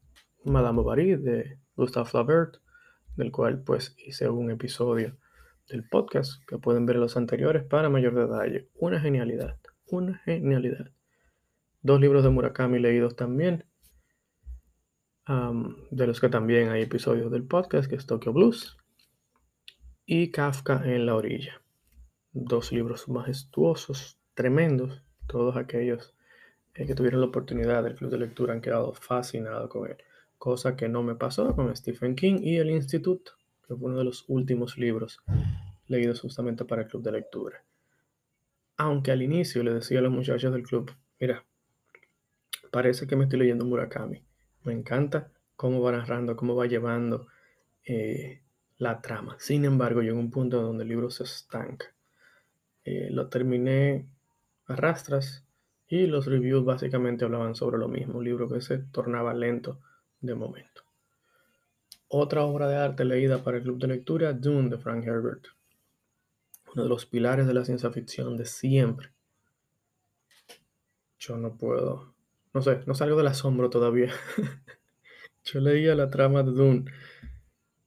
Madame 0.44 0.76
Bovary 0.76 1.16
de 1.16 1.58
Gustave 1.74 2.04
Flaubert, 2.04 2.58
del 3.16 3.32
cual 3.32 3.62
pues 3.62 3.94
hice 3.98 4.28
un 4.28 4.50
episodio 4.50 5.16
del 5.68 5.88
podcast 5.88 6.42
que 6.46 6.58
pueden 6.58 6.86
ver 6.86 6.96
los 6.96 7.16
anteriores 7.16 7.64
para 7.64 7.88
mayor 7.88 8.14
detalle. 8.14 8.68
Una 8.74 9.00
genialidad, 9.00 9.58
una 9.86 10.18
genialidad. 10.18 10.90
Dos 11.82 12.00
libros 12.00 12.24
de 12.24 12.30
Murakami 12.30 12.78
leídos 12.78 13.16
también 13.16 13.64
de 15.90 16.06
los 16.06 16.20
que 16.20 16.28
también 16.28 16.70
hay 16.70 16.82
episodios 16.82 17.30
del 17.30 17.44
podcast, 17.44 17.88
que 17.88 17.94
es 17.94 18.06
Tokyo 18.06 18.32
Blues, 18.32 18.76
y 20.04 20.32
Kafka 20.32 20.82
en 20.84 21.06
la 21.06 21.14
orilla. 21.14 21.62
Dos 22.32 22.72
libros 22.72 23.08
majestuosos, 23.08 24.18
tremendos, 24.34 25.04
todos 25.28 25.56
aquellos 25.56 26.16
eh, 26.74 26.86
que 26.86 26.94
tuvieron 26.96 27.20
la 27.20 27.28
oportunidad 27.28 27.84
del 27.84 27.94
club 27.94 28.10
de 28.10 28.18
lectura 28.18 28.54
han 28.54 28.60
quedado 28.60 28.92
fascinados 28.92 29.70
con 29.70 29.88
él, 29.88 29.98
cosa 30.40 30.74
que 30.74 30.88
no 30.88 31.02
me 31.02 31.16
pasó 31.16 31.54
con 31.54 31.76
Stephen 31.76 32.16
King 32.16 32.40
y 32.40 32.56
El 32.56 32.70
Instituto, 32.70 33.32
que 33.68 33.76
fue 33.76 33.90
uno 33.90 33.98
de 33.98 34.04
los 34.04 34.24
últimos 34.26 34.78
libros 34.78 35.20
leídos 35.86 36.22
justamente 36.22 36.64
para 36.64 36.82
el 36.82 36.88
club 36.88 37.02
de 37.02 37.12
lectura. 37.12 37.62
Aunque 38.78 39.12
al 39.12 39.20
inicio 39.20 39.62
le 39.62 39.74
decía 39.74 39.98
a 39.98 40.02
los 40.02 40.10
muchachos 40.10 40.50
del 40.54 40.62
club, 40.62 40.90
mira, 41.20 41.44
parece 42.70 43.06
que 43.06 43.16
me 43.16 43.24
estoy 43.24 43.40
leyendo 43.40 43.66
Murakami 43.66 44.24
me 44.64 44.72
encanta 44.72 45.30
cómo 45.56 45.82
va 45.82 45.92
narrando, 45.92 46.36
cómo 46.36 46.56
va 46.56 46.66
llevando 46.66 47.26
eh, 47.84 48.42
la 48.78 49.02
trama. 49.02 49.36
Sin 49.38 49.66
embargo, 49.66 50.00
llegó 50.00 50.18
un 50.18 50.30
punto 50.30 50.62
donde 50.62 50.84
el 50.84 50.88
libro 50.88 51.10
se 51.10 51.24
estanca. 51.24 51.86
Eh, 52.84 53.08
lo 53.10 53.28
terminé 53.28 54.08
a 54.66 54.76
rastras 54.76 55.44
y 55.86 56.06
los 56.06 56.24
reviews 56.24 56.64
básicamente 56.64 57.26
hablaban 57.26 57.54
sobre 57.54 57.76
lo 57.76 57.88
mismo, 57.88 58.18
un 58.18 58.24
libro 58.24 58.48
que 58.48 58.62
se 58.62 58.78
tornaba 58.78 59.34
lento 59.34 59.80
de 60.20 60.34
momento. 60.34 60.82
Otra 62.08 62.42
obra 62.44 62.68
de 62.68 62.76
arte 62.76 63.04
leída 63.04 63.42
para 63.42 63.58
el 63.58 63.62
club 63.62 63.78
de 63.78 63.88
lectura, 63.88 64.32
Dune 64.32 64.68
de 64.68 64.78
Frank 64.78 65.04
Herbert, 65.06 65.46
uno 66.74 66.82
de 66.82 66.88
los 66.88 67.06
pilares 67.06 67.46
de 67.46 67.54
la 67.54 67.64
ciencia 67.64 67.90
ficción 67.90 68.36
de 68.36 68.46
siempre. 68.46 69.12
Yo 71.18 71.36
no 71.36 71.56
puedo 71.56 72.14
no 72.52 72.62
sé, 72.62 72.82
no 72.86 72.94
salgo 72.94 73.16
del 73.16 73.28
asombro 73.28 73.70
todavía. 73.70 74.12
Yo 75.44 75.60
leía 75.60 75.94
la 75.94 76.10
trama 76.10 76.42
de 76.42 76.50
Dune 76.50 76.84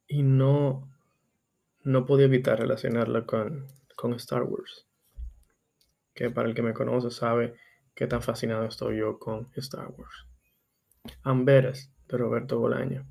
y 0.07 0.23
no, 0.23 0.89
no 1.83 2.05
podía 2.05 2.25
evitar 2.25 2.59
relacionarla 2.59 3.25
con, 3.25 3.67
con 3.95 4.13
Star 4.13 4.43
Wars. 4.43 4.87
Que 6.13 6.29
para 6.29 6.47
el 6.47 6.55
que 6.55 6.61
me 6.61 6.73
conoce 6.73 7.11
sabe 7.11 7.55
qué 7.93 8.07
tan 8.07 8.21
fascinado 8.21 8.65
estoy 8.65 8.99
yo 8.99 9.19
con 9.19 9.49
Star 9.55 9.87
Wars. 9.87 10.25
Amberes 11.23 11.91
Roberto 12.17 12.59
Bolaño. 12.59 13.05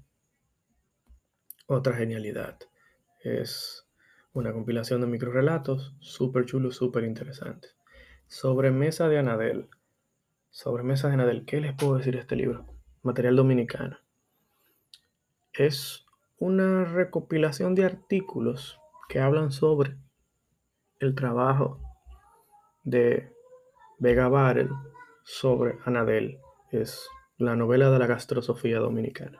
Otra 1.66 1.94
genialidad. 1.94 2.58
Es 3.22 3.86
una 4.32 4.52
compilación 4.52 5.00
de 5.00 5.06
microrelatos 5.06 5.94
súper 6.00 6.46
chulos, 6.46 6.76
súper 6.76 7.04
interesantes. 7.04 7.76
Sobremesa 8.26 9.08
de 9.08 9.18
Anadel 9.18 9.68
Sobremesa 10.52 11.08
de 11.08 11.16
Nadel. 11.16 11.46
¿Qué 11.46 11.62
les 11.62 11.72
puedo 11.72 11.96
decir 11.96 12.12
de 12.12 12.20
este 12.20 12.36
libro? 12.36 12.66
Material 13.02 13.36
dominicano. 13.36 13.96
Es 15.54 16.04
una 16.38 16.84
recopilación 16.84 17.74
de 17.74 17.86
artículos 17.86 18.78
que 19.08 19.18
hablan 19.18 19.50
sobre 19.50 19.96
el 21.00 21.14
trabajo 21.14 21.80
de 22.84 23.32
Vega 23.98 24.28
Barrel 24.28 24.68
sobre 25.24 25.78
Anadel. 25.86 26.38
Es 26.70 27.08
la 27.38 27.56
novela 27.56 27.90
de 27.90 27.98
la 27.98 28.06
gastrosofía 28.06 28.78
dominicana. 28.78 29.38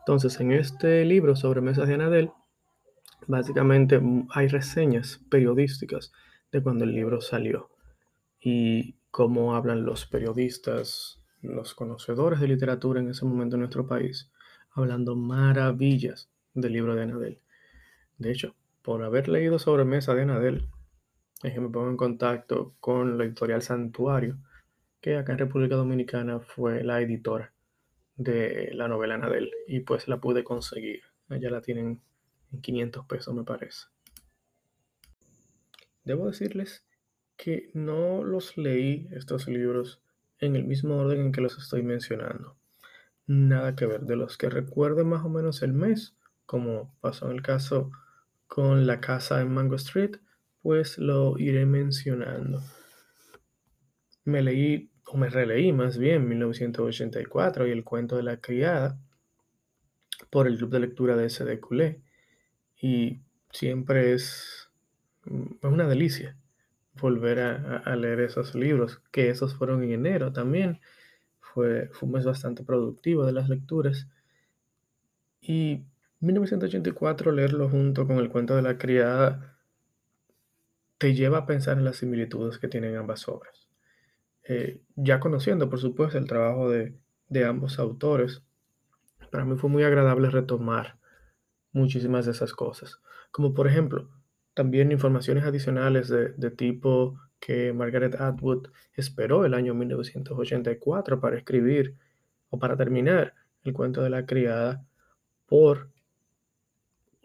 Entonces, 0.00 0.38
en 0.40 0.52
este 0.52 1.04
libro 1.04 1.36
sobre 1.36 1.60
mesas 1.60 1.88
de 1.88 1.94
Anadel, 1.94 2.30
básicamente 3.26 4.00
hay 4.30 4.48
reseñas 4.48 5.20
periodísticas 5.30 6.12
de 6.52 6.62
cuando 6.62 6.84
el 6.84 6.92
libro 6.92 7.20
salió. 7.20 7.70
Y 8.40 8.96
cómo 9.10 9.56
hablan 9.56 9.84
los 9.84 10.06
periodistas, 10.06 11.22
los 11.40 11.74
conocedores 11.74 12.38
de 12.38 12.48
literatura 12.48 13.00
en 13.00 13.08
ese 13.08 13.24
momento 13.24 13.56
en 13.56 13.60
nuestro 13.60 13.86
país, 13.86 14.30
hablando 14.72 15.16
maravillas 15.16 16.30
del 16.54 16.74
libro 16.74 16.94
de 16.94 17.02
Anadel. 17.02 17.40
De 18.18 18.30
hecho, 18.30 18.54
por 18.82 19.02
haber 19.02 19.28
leído 19.28 19.58
sobre 19.58 19.84
Mesa 19.84 20.14
de 20.14 20.22
Anadel, 20.22 20.68
es 21.42 21.52
que 21.52 21.60
me 21.60 21.68
pongo 21.68 21.90
en 21.90 21.96
contacto 21.96 22.74
con 22.78 23.18
la 23.18 23.24
editorial 23.24 23.62
Santuario, 23.62 24.38
que 25.06 25.16
acá 25.16 25.34
en 25.34 25.38
República 25.38 25.76
Dominicana 25.76 26.40
fue 26.40 26.82
la 26.82 27.00
editora 27.00 27.54
de 28.16 28.72
la 28.74 28.88
novela 28.88 29.14
Anadel, 29.14 29.52
y 29.68 29.78
pues 29.78 30.08
la 30.08 30.20
pude 30.20 30.42
conseguir. 30.42 31.02
Allá 31.28 31.48
la 31.48 31.60
tienen 31.60 32.02
en 32.50 32.60
500 32.60 33.06
pesos, 33.06 33.32
me 33.32 33.44
parece. 33.44 33.86
Debo 36.02 36.26
decirles 36.26 36.84
que 37.36 37.70
no 37.72 38.24
los 38.24 38.56
leí 38.56 39.06
estos 39.12 39.46
libros 39.46 40.02
en 40.40 40.56
el 40.56 40.64
mismo 40.64 40.96
orden 40.96 41.20
en 41.20 41.30
que 41.30 41.40
los 41.40 41.56
estoy 41.56 41.84
mencionando. 41.84 42.56
Nada 43.28 43.76
que 43.76 43.86
ver, 43.86 44.00
de 44.00 44.16
los 44.16 44.36
que 44.36 44.50
recuerde 44.50 45.04
más 45.04 45.24
o 45.24 45.28
menos 45.28 45.62
el 45.62 45.72
mes, 45.72 46.16
como 46.46 46.92
pasó 47.00 47.30
en 47.30 47.36
el 47.36 47.42
caso 47.42 47.92
con 48.48 48.88
La 48.88 49.00
Casa 49.00 49.40
en 49.40 49.54
Mango 49.54 49.76
Street, 49.76 50.16
pues 50.62 50.98
lo 50.98 51.38
iré 51.38 51.64
mencionando. 51.64 52.60
Me 54.24 54.42
leí, 54.42 54.90
o 55.06 55.16
me 55.16 55.28
releí 55.30 55.72
más 55.72 55.98
bien, 55.98 56.28
1984 56.28 57.66
y 57.66 57.70
el 57.70 57.84
cuento 57.84 58.16
de 58.16 58.22
la 58.24 58.40
criada 58.40 58.98
por 60.30 60.46
el 60.46 60.56
club 60.58 60.70
de 60.70 60.80
lectura 60.80 61.16
de 61.16 61.30
SD 61.30 61.60
Culé. 61.60 62.02
Y 62.80 63.20
siempre 63.50 64.12
es 64.12 64.68
una 65.62 65.86
delicia 65.86 66.36
volver 67.00 67.40
a, 67.40 67.96
leer 67.96 68.20
esos 68.20 68.54
libros, 68.54 69.02
que 69.12 69.28
esos 69.28 69.54
fueron 69.54 69.82
en 69.82 69.92
enero 69.92 70.32
también. 70.32 70.80
Fue, 71.40 71.88
fue 71.92 72.06
un 72.06 72.14
mes 72.14 72.24
bastante 72.24 72.64
productivo 72.64 73.24
de 73.24 73.32
las 73.32 73.48
lecturas. 73.48 74.08
Y 75.40 75.84
1984, 76.20 77.32
leerlo 77.32 77.68
junto 77.68 78.06
con 78.06 78.18
el 78.18 78.30
cuento 78.30 78.56
de 78.56 78.62
la 78.62 78.78
criada, 78.78 79.56
te 80.98 81.14
lleva 81.14 81.38
a 81.38 81.46
pensar 81.46 81.76
en 81.78 81.84
las 81.84 81.96
similitudes 81.96 82.58
que 82.58 82.68
tienen 82.68 82.96
ambas 82.96 83.28
obras. 83.28 83.65
Eh, 84.48 84.80
ya 84.94 85.20
conociendo, 85.20 85.68
por 85.68 85.80
supuesto, 85.80 86.18
el 86.18 86.26
trabajo 86.26 86.70
de, 86.70 86.94
ambos 87.44 87.78
autores, 87.78 88.42
para 89.30 89.44
mí 89.44 89.56
fue 89.56 89.70
muy 89.70 89.82
agradable 89.82 90.30
retomar 90.30 90.98
muchísimas 91.72 92.26
de 92.26 92.32
esas 92.32 92.52
cosas. 92.52 93.00
Como 93.30 93.54
por 93.54 93.66
ejemplo, 93.66 94.08
también 94.54 94.92
informaciones 94.92 95.44
adicionales 95.44 96.08
de, 96.08 96.30
de 96.30 96.50
tipo 96.50 97.18
que 97.40 97.72
Margaret 97.72 98.14
Atwood 98.20 98.68
esperó 98.94 99.44
el 99.44 99.54
año 99.54 99.74
1984 99.74 101.20
para 101.20 101.36
escribir 101.36 101.96
o 102.48 102.58
para 102.58 102.76
terminar 102.76 103.34
el 103.64 103.72
cuento 103.72 104.02
de 104.02 104.10
la 104.10 104.26
criada 104.26 104.86
por 105.46 105.90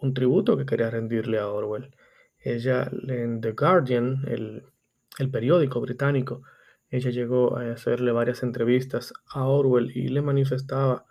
un 0.02 0.14
tributo 0.14 0.58
que 0.58 0.66
quería 0.66 0.90
rendirle 0.90 1.40
a 1.40 1.48
Orwell. 1.48 1.96
Ella 2.40 2.90
en 3.08 3.40
The 3.40 3.52
Guardian, 3.52 4.24
el, 4.28 4.64
periódico 5.32 5.80
británico, 5.80 6.42
ella 6.92 7.10
llegó 7.10 7.58
a 7.58 7.72
hacerle 7.72 8.12
varias 8.12 8.44
entrevistas 8.44 9.14
a 9.26 9.48
Orwell 9.48 9.92
y 9.96 10.10
le 10.10 10.22
manifestaba 10.22 11.06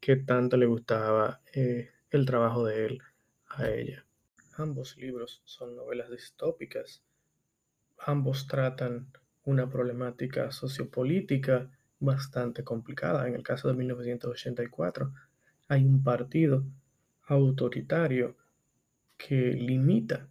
que 0.00 0.16
tanto 0.16 0.56
le 0.56 0.66
gustaba 0.66 1.40
eh, 1.54 1.90
el 2.10 2.26
trabajo 2.26 2.64
de 2.66 2.86
él 2.86 3.02
a 3.46 3.70
ella. 3.70 4.04
Ambos 4.56 4.96
libros 4.96 5.40
son 5.44 5.76
novelas 5.76 6.10
distópicas. 6.10 7.02
Ambos 7.98 8.48
tratan 8.48 9.12
una 9.44 9.70
problemática 9.70 10.50
sociopolítica 10.50 11.70
bastante 12.00 12.64
complicada. 12.64 13.28
En 13.28 13.34
el 13.34 13.44
caso 13.44 13.68
de 13.68 13.74
1984, 13.74 15.12
hay 15.68 15.84
un 15.84 16.02
partido 16.02 16.64
autoritario 17.26 18.36
que 19.16 19.52
limita 19.52 20.28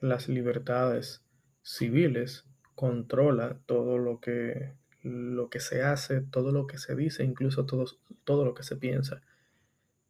las 0.00 0.28
libertades 0.28 1.22
civiles, 1.62 2.46
controla 2.82 3.60
todo 3.66 3.96
lo 3.96 4.18
que, 4.18 4.72
lo 5.02 5.50
que 5.50 5.60
se 5.60 5.84
hace, 5.84 6.20
todo 6.20 6.50
lo 6.50 6.66
que 6.66 6.78
se 6.78 6.96
dice, 6.96 7.22
incluso 7.22 7.64
todo, 7.64 7.84
todo 8.24 8.44
lo 8.44 8.54
que 8.54 8.64
se 8.64 8.74
piensa. 8.74 9.22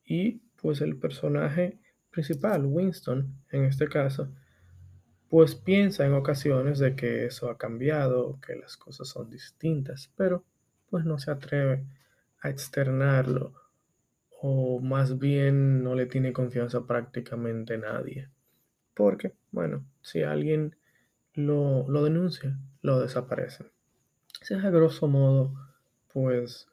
Y 0.06 0.40
pues 0.56 0.80
el 0.80 0.96
personaje 0.96 1.78
principal, 2.10 2.64
Winston, 2.64 3.36
en 3.50 3.64
este 3.64 3.88
caso, 3.88 4.32
pues 5.28 5.54
piensa 5.54 6.06
en 6.06 6.14
ocasiones 6.14 6.78
de 6.78 6.96
que 6.96 7.26
eso 7.26 7.50
ha 7.50 7.58
cambiado, 7.58 8.40
que 8.40 8.56
las 8.56 8.78
cosas 8.78 9.06
son 9.06 9.28
distintas, 9.28 10.10
pero 10.16 10.42
pues 10.88 11.04
no 11.04 11.18
se 11.18 11.30
atreve 11.30 11.84
a 12.40 12.48
externarlo 12.48 13.52
o 14.40 14.80
más 14.80 15.18
bien 15.18 15.84
no 15.84 15.94
le 15.94 16.06
tiene 16.06 16.32
confianza 16.32 16.86
prácticamente 16.86 17.76
nadie. 17.76 18.30
Porque, 18.94 19.34
bueno, 19.50 19.84
si 20.00 20.22
alguien 20.22 20.74
lo, 21.34 21.84
denuncia, 22.02 22.58
lo 22.82 23.00
desaparecen. 23.00 23.68
Ese 24.40 24.56
es 24.56 24.64
a 24.64 24.70
grosso 24.70 25.08
modo, 25.08 25.54
pues, 26.12 26.68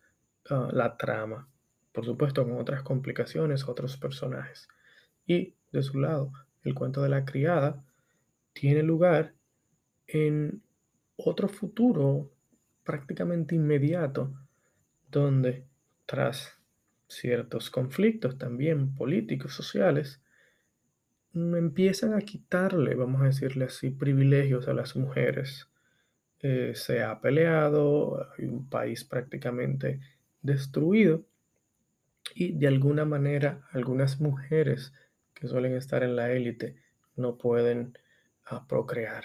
ah, 0.50 0.70
la 0.72 0.98
trama. 0.98 1.48
Por 1.92 2.06
supuesto, 2.06 2.44
con 2.44 2.58
otras 2.58 2.84
complicaciones, 2.84 3.68
otros 3.68 3.98
personajes. 3.98 4.68
Y, 5.26 5.56
de 5.72 5.84
su 5.84 6.00
lado, 6.00 6.32
el 6.64 6.74
cuento 6.74 7.02
de 7.02 7.10
la 7.10 7.26
criada 7.26 7.84
tiene 8.54 8.84
lugar 8.84 9.34
en 10.08 10.62
otro 11.16 11.48
futuro 11.48 12.32
prácticamente 12.84 13.56
inmediato, 13.56 14.34
donde 15.12 15.66
tras 16.06 16.58
ciertos 17.08 17.70
conflictos 17.70 18.38
también 18.38 18.96
políticos, 18.96 19.54
sociales, 19.54 20.22
empiezan 21.34 22.14
a 22.14 22.22
quitarle, 22.22 22.96
vamos 22.96 23.22
a 23.22 23.26
decirle 23.26 23.66
así, 23.66 23.92
privilegios 23.92 24.68
a 24.68 24.74
las 24.74 24.96
mujeres. 24.96 25.70
Eh, 26.42 26.74
se 26.76 27.04
ha 27.04 27.20
peleado, 27.22 28.28
hay 28.38 28.46
un 28.46 28.70
país 28.70 29.04
prácticamente 29.04 30.00
destruido 30.42 31.26
y 32.34 32.54
de 32.54 32.68
alguna 32.68 33.06
manera 33.06 33.68
algunas 33.72 34.22
mujeres 34.22 34.94
que 35.34 35.48
suelen 35.48 35.74
estar 35.76 36.04
en 36.04 36.16
la 36.16 36.32
élite 36.32 36.78
no 37.16 37.38
pueden 37.38 37.98
procrear. 38.68 39.24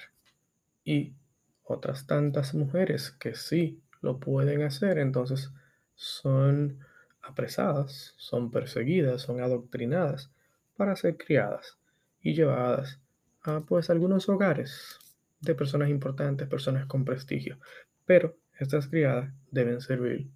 Y 0.85 1.14
otras 1.62 2.07
tantas 2.07 2.55
mujeres 2.55 3.11
que 3.11 3.35
sí 3.35 3.83
lo 4.03 4.19
pueden 4.21 4.62
hacer, 4.62 4.99
entonces 4.99 5.51
son 5.95 6.81
apresadas, 7.23 8.12
son 8.19 8.51
perseguidas, 8.51 9.23
son 9.23 9.40
adoctrinadas 9.40 10.31
para 10.77 10.95
ser 10.97 11.17
criadas 11.17 11.79
y 12.25 12.35
llevadas 12.35 13.01
a 13.43 13.61
pues 13.61 13.91
algunos 13.91 14.29
hogares 14.29 14.99
de 15.41 15.55
personas 15.55 15.91
importantes, 15.91 16.49
personas 16.49 16.87
con 16.87 17.05
prestigio. 17.05 17.61
Pero 18.07 18.37
estas 18.59 18.89
criadas 18.89 19.33
deben 19.53 19.81
servir, 19.81 20.31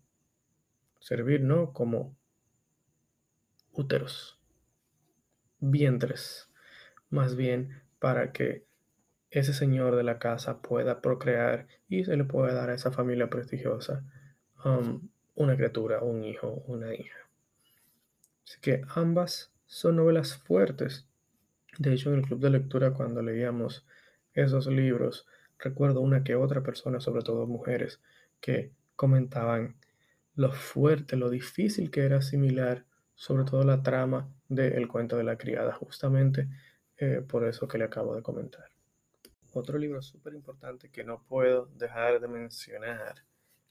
servir 1.01 1.40
no 1.40 1.72
como 1.72 2.14
úteros, 3.72 4.38
vientres, 5.59 6.51
más 7.11 7.35
bien 7.35 7.83
para 7.98 8.33
que 8.33 8.66
ese 9.31 9.55
señor 9.55 9.96
de 9.96 10.03
la 10.03 10.18
casa 10.18 10.61
pueda 10.61 11.01
procrear 11.01 11.66
y 11.88 12.05
se 12.05 12.16
le 12.16 12.24
pueda 12.24 12.53
dar 12.53 12.70
a 12.70 12.74
esa 12.74 12.92
familia 12.92 13.29
prestigiosa 13.29 14.05
um, 14.64 15.09
una 15.35 15.57
criatura, 15.57 16.03
un 16.03 16.24
hijo, 16.24 16.62
una 16.66 16.94
hija. 16.94 17.18
Así 18.44 18.61
que 18.61 18.83
ambas 18.88 19.53
son 19.66 19.96
novelas 19.96 20.37
fuertes. 20.37 21.07
De 21.76 21.92
hecho, 21.92 22.12
en 22.12 22.20
el 22.20 22.22
club 22.26 22.40
de 22.40 22.50
lectura, 22.50 22.92
cuando 22.92 23.22
leíamos 23.22 23.87
esos 24.33 24.66
libros, 24.68 25.26
recuerdo 25.59 26.00
una 26.00 26.24
que 26.24 26.35
otra 26.35 26.62
persona, 26.62 27.00
sobre 27.00 27.22
todo 27.22 27.46
mujeres, 27.46 28.00
que 28.40 28.72
comentaban 28.96 29.76
lo 30.35 30.52
fuerte, 30.52 31.16
lo 31.16 31.31
difícil 31.31 31.90
que 31.90 32.04
era 32.04 32.18
asimilar, 32.18 32.85
sobre 33.14 33.44
todo 33.44 33.64
la 33.64 33.83
trama 33.83 34.33
del 34.48 34.88
cuento 34.88 35.16
de 35.16 35.24
la 35.24 35.37
criada, 35.37 35.72
justamente 35.72 36.48
eh, 36.96 37.24
por 37.26 37.44
eso 37.44 37.66
que 37.68 37.78
le 37.78 37.85
acabo 37.85 38.14
de 38.14 38.22
comentar. 38.22 38.70
Otro 39.52 39.78
libro 39.78 40.02
súper 40.02 40.35
importante 40.35 40.90
que 40.90 41.04
no 41.04 41.24
puedo 41.24 41.66
dejar 41.76 42.20
de 42.20 42.28
mencionar 42.28 43.24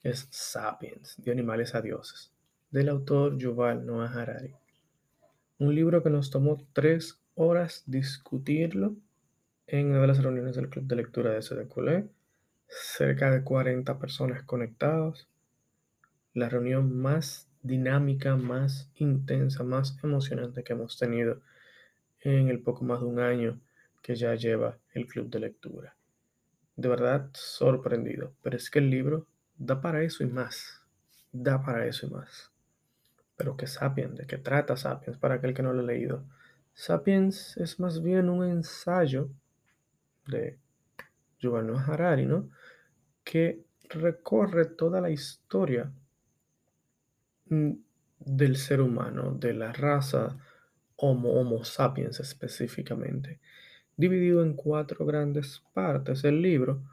es 0.03 0.27
Sapiens, 0.31 1.15
de 1.17 1.31
animales 1.31 1.75
a 1.75 1.81
dioses, 1.81 2.33
del 2.71 2.89
autor 2.89 3.37
Yuval 3.37 3.85
Noah 3.85 4.11
Harari. 4.11 4.53
Un 5.59 5.73
libro 5.73 6.03
que 6.03 6.09
nos 6.09 6.29
tomó 6.29 6.57
tres 6.73 7.21
horas 7.37 7.83
discutirlo 7.85 8.95
en 9.67 9.91
una 9.91 10.01
de 10.01 10.07
las 10.07 10.23
reuniones 10.23 10.55
del 10.55 10.69
club 10.69 10.85
de 10.85 10.95
lectura 10.95 11.31
de 11.31 11.41
SDQLE, 11.41 12.09
cerca 12.67 13.31
de 13.31 13.43
40 13.43 13.99
personas 13.99 14.43
conectadas, 14.43 15.27
la 16.33 16.49
reunión 16.49 16.99
más 16.99 17.47
dinámica, 17.61 18.35
más 18.35 18.89
intensa, 18.95 19.63
más 19.63 19.97
emocionante 20.03 20.63
que 20.63 20.73
hemos 20.73 20.97
tenido 20.97 21.41
en 22.21 22.49
el 22.49 22.59
poco 22.59 22.83
más 22.83 23.01
de 23.01 23.05
un 23.05 23.19
año 23.19 23.61
que 24.01 24.15
ya 24.15 24.33
lleva 24.35 24.77
el 24.93 25.05
club 25.05 25.29
de 25.29 25.39
lectura. 25.39 25.95
De 26.75 26.89
verdad 26.89 27.29
sorprendido, 27.33 28.33
pero 28.41 28.57
es 28.57 28.69
que 28.71 28.79
el 28.79 28.89
libro 28.89 29.27
da 29.57 29.79
para 29.79 30.01
eso 30.01 30.23
y 30.23 30.27
más. 30.27 30.81
Da 31.31 31.61
para 31.61 31.85
eso 31.85 32.07
y 32.07 32.09
más. 32.09 32.51
Pero 33.35 33.55
¿qué 33.57 33.67
Sapiens? 33.67 34.15
¿De 34.15 34.25
qué 34.25 34.37
trata 34.37 34.75
Sapiens 34.75 35.19
para 35.19 35.35
aquel 35.35 35.53
que 35.53 35.63
no 35.63 35.73
lo 35.73 35.81
ha 35.81 35.85
leído? 35.85 36.23
Sapiens 36.77 37.57
es 37.57 37.79
más 37.79 38.03
bien 38.03 38.29
un 38.29 38.47
ensayo 38.47 39.31
de 40.27 40.59
Yuval 41.39 41.65
Noah 41.65 41.83
Harari, 41.83 42.27
¿no? 42.27 42.51
Que 43.23 43.65
recorre 43.89 44.65
toda 44.65 45.01
la 45.01 45.09
historia 45.09 45.91
mm, 47.49 47.71
del 48.19 48.57
ser 48.57 48.81
humano, 48.81 49.31
de 49.31 49.55
la 49.55 49.73
raza 49.73 50.37
Homo, 50.97 51.33
Homo 51.33 51.63
sapiens 51.63 52.19
específicamente, 52.19 53.39
dividido 53.95 54.43
en 54.43 54.53
cuatro 54.53 55.03
grandes 55.03 55.63
partes 55.73 56.23
el 56.25 56.43
libro, 56.43 56.83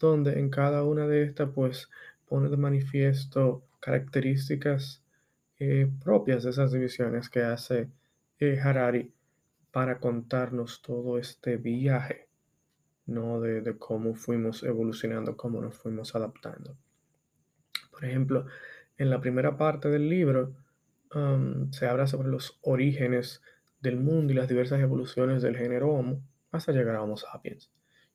donde 0.00 0.40
en 0.40 0.50
cada 0.50 0.82
una 0.82 1.06
de 1.06 1.22
estas 1.22 1.50
pues 1.54 1.88
pone 2.28 2.48
de 2.48 2.56
manifiesto 2.56 3.62
características 3.78 5.00
eh, 5.60 5.88
propias 6.02 6.42
de 6.42 6.50
esas 6.50 6.72
divisiones 6.72 7.30
que 7.30 7.42
hace 7.42 7.88
eh, 8.40 8.58
Harari 8.60 9.12
para 9.70 9.98
contarnos 10.00 10.82
todo 10.82 11.18
este 11.18 11.56
viaje 11.56 12.28
no 13.08 13.40
de, 13.40 13.76
cómo 13.78 14.14
fuimos 14.14 14.62
evolucionando, 14.62 15.36
cómo 15.36 15.60
nos 15.60 15.76
fuimos 15.76 16.14
adaptando. 16.14 16.76
Por 17.90 18.04
ejemplo, 18.04 18.46
en 18.98 19.10
la 19.10 19.20
primera 19.20 19.56
parte 19.56 19.88
del 19.88 20.08
libro 20.08 20.54
um, 21.14 21.72
se 21.72 21.86
habla 21.86 22.06
sobre 22.06 22.28
los 22.28 22.58
orígenes 22.62 23.42
del 23.80 23.96
mundo 23.96 24.32
y 24.32 24.36
las 24.36 24.48
diversas 24.48 24.80
evoluciones 24.80 25.42
del 25.42 25.56
género 25.56 25.90
Homo 25.90 26.22
hasta 26.52 26.72
llegar 26.72 26.96
a 26.96 27.02
Homo 27.02 27.16
sapiens 27.16 27.70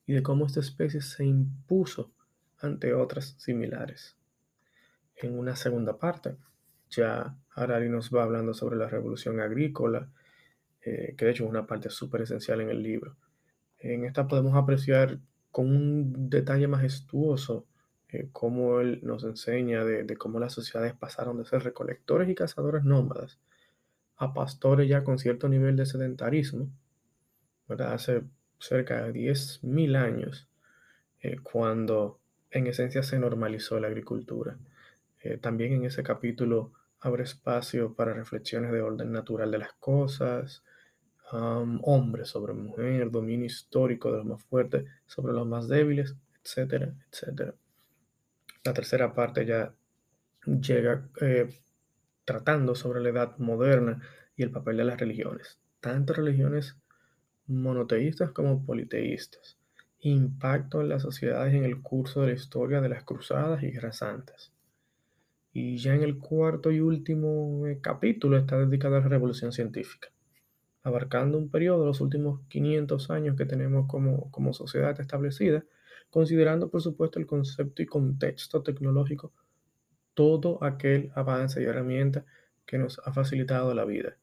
y 0.06 0.12
de 0.12 0.22
cómo 0.22 0.46
esta 0.46 0.60
especie 0.60 1.00
se 1.00 1.24
impuso 1.24 2.12
ante 2.58 2.94
otras 2.94 3.34
similares. 3.38 4.16
En 5.16 5.36
una 5.36 5.56
segunda 5.56 5.98
parte, 5.98 6.36
ya 6.88 7.36
Harari 7.50 7.88
nos 7.88 8.14
va 8.14 8.22
hablando 8.22 8.54
sobre 8.54 8.76
la 8.76 8.88
revolución 8.88 9.40
agrícola, 9.40 10.08
eh, 10.84 11.14
que 11.16 11.24
de 11.24 11.30
hecho 11.30 11.44
es 11.44 11.50
una 11.50 11.66
parte 11.66 11.90
súper 11.90 12.22
esencial 12.22 12.60
en 12.60 12.70
el 12.70 12.82
libro. 12.82 13.16
En 13.78 14.04
esta 14.04 14.26
podemos 14.28 14.54
apreciar 14.54 15.18
con 15.50 15.68
un 15.68 16.30
detalle 16.30 16.66
majestuoso 16.66 17.66
eh, 18.14 18.28
cómo 18.32 18.80
él 18.80 19.00
nos 19.02 19.24
enseña 19.24 19.84
de, 19.84 20.16
cómo 20.16 20.38
las 20.38 20.52
sociedades 20.52 20.94
pasaron 20.94 21.38
de 21.38 21.44
ser 21.44 21.64
recolectores 21.64 22.28
y 22.28 22.34
cazadores 22.34 22.84
nómadas 22.84 23.38
a 24.16 24.32
pastores 24.32 24.88
ya 24.88 25.02
con 25.02 25.18
cierto 25.18 25.48
nivel 25.48 25.76
de 25.76 25.86
sedentarismo, 25.86 26.70
¿verdad? 27.68 27.94
Hace 27.94 28.22
cerca 28.60 29.04
de 29.04 29.12
10.000 29.12 29.96
años, 29.96 30.48
eh, 31.20 31.38
cuando 31.42 32.20
en 32.50 32.68
esencia 32.68 33.02
se 33.02 33.18
normalizó 33.18 33.80
la 33.80 33.88
agricultura. 33.88 34.56
Eh, 35.20 35.38
también 35.38 35.72
en 35.72 35.84
ese 35.84 36.04
capítulo 36.04 36.72
abre 37.00 37.24
espacio 37.24 37.94
para 37.94 38.14
reflexiones 38.14 38.70
de 38.70 38.80
orden 38.80 39.10
natural 39.10 39.50
de 39.50 39.58
las 39.58 39.72
cosas, 39.72 40.62
hombre 41.32 42.24
sobre 42.24 42.52
mujer, 42.52 43.10
dominio 43.10 43.46
histórico 43.46 44.10
de 44.10 44.18
los 44.18 44.26
más 44.26 44.44
fuertes 44.44 44.84
sobre 45.06 45.32
los 45.32 45.46
más 45.46 45.68
débiles, 45.68 46.14
etcétera, 46.42 46.94
etcétera. 47.10 47.54
La 48.62 48.72
tercera 48.72 49.14
parte 49.14 49.44
ya 49.44 49.74
llega 50.46 51.08
eh, 51.20 51.48
tratando 52.24 52.74
sobre 52.74 53.00
la 53.00 53.10
edad 53.10 53.38
moderna 53.38 54.00
y 54.36 54.42
el 54.42 54.50
papel 54.50 54.76
de 54.76 54.84
las 54.84 54.98
religiones, 54.98 55.58
tanto 55.80 56.12
religiones 56.12 56.76
monoteístas 57.46 58.30
como 58.30 58.64
politeístas, 58.64 59.58
impacto 60.00 60.80
en 60.80 60.88
las 60.88 61.02
sociedades 61.02 61.54
en 61.54 61.64
el 61.64 61.80
curso 61.82 62.22
de 62.22 62.28
la 62.28 62.32
historia 62.34 62.80
de 62.80 62.88
las 62.88 63.04
cruzadas 63.04 63.62
y 63.62 63.70
guerras 63.70 63.98
santas. 63.98 64.52
Y 65.52 65.76
ya 65.76 65.94
en 65.94 66.02
el 66.02 66.18
cuarto 66.18 66.72
y 66.72 66.80
último 66.80 67.66
eh, 67.66 67.78
capítulo 67.80 68.36
está 68.36 68.58
dedicado 68.58 68.96
a 68.96 69.00
la 69.00 69.08
revolución 69.08 69.52
científica, 69.52 70.08
abarcando 70.84 71.38
un 71.38 71.50
periodo 71.50 71.80
de 71.80 71.86
los 71.86 72.00
últimos 72.00 72.42
500 72.48 73.10
años 73.10 73.36
que 73.36 73.46
tenemos 73.46 73.88
como, 73.88 74.30
como 74.30 74.52
sociedad 74.52 74.98
establecida, 75.00 75.64
considerando 76.10 76.70
por 76.70 76.82
supuesto 76.82 77.18
el 77.18 77.26
concepto 77.26 77.82
y 77.82 77.86
contexto 77.86 78.62
tecnológico, 78.62 79.32
todo 80.12 80.62
aquel 80.62 81.10
avance 81.14 81.60
y 81.60 81.64
herramienta 81.64 82.24
que 82.66 82.78
nos 82.78 83.00
ha 83.04 83.12
facilitado 83.12 83.74
la 83.74 83.86
vida. 83.86 84.16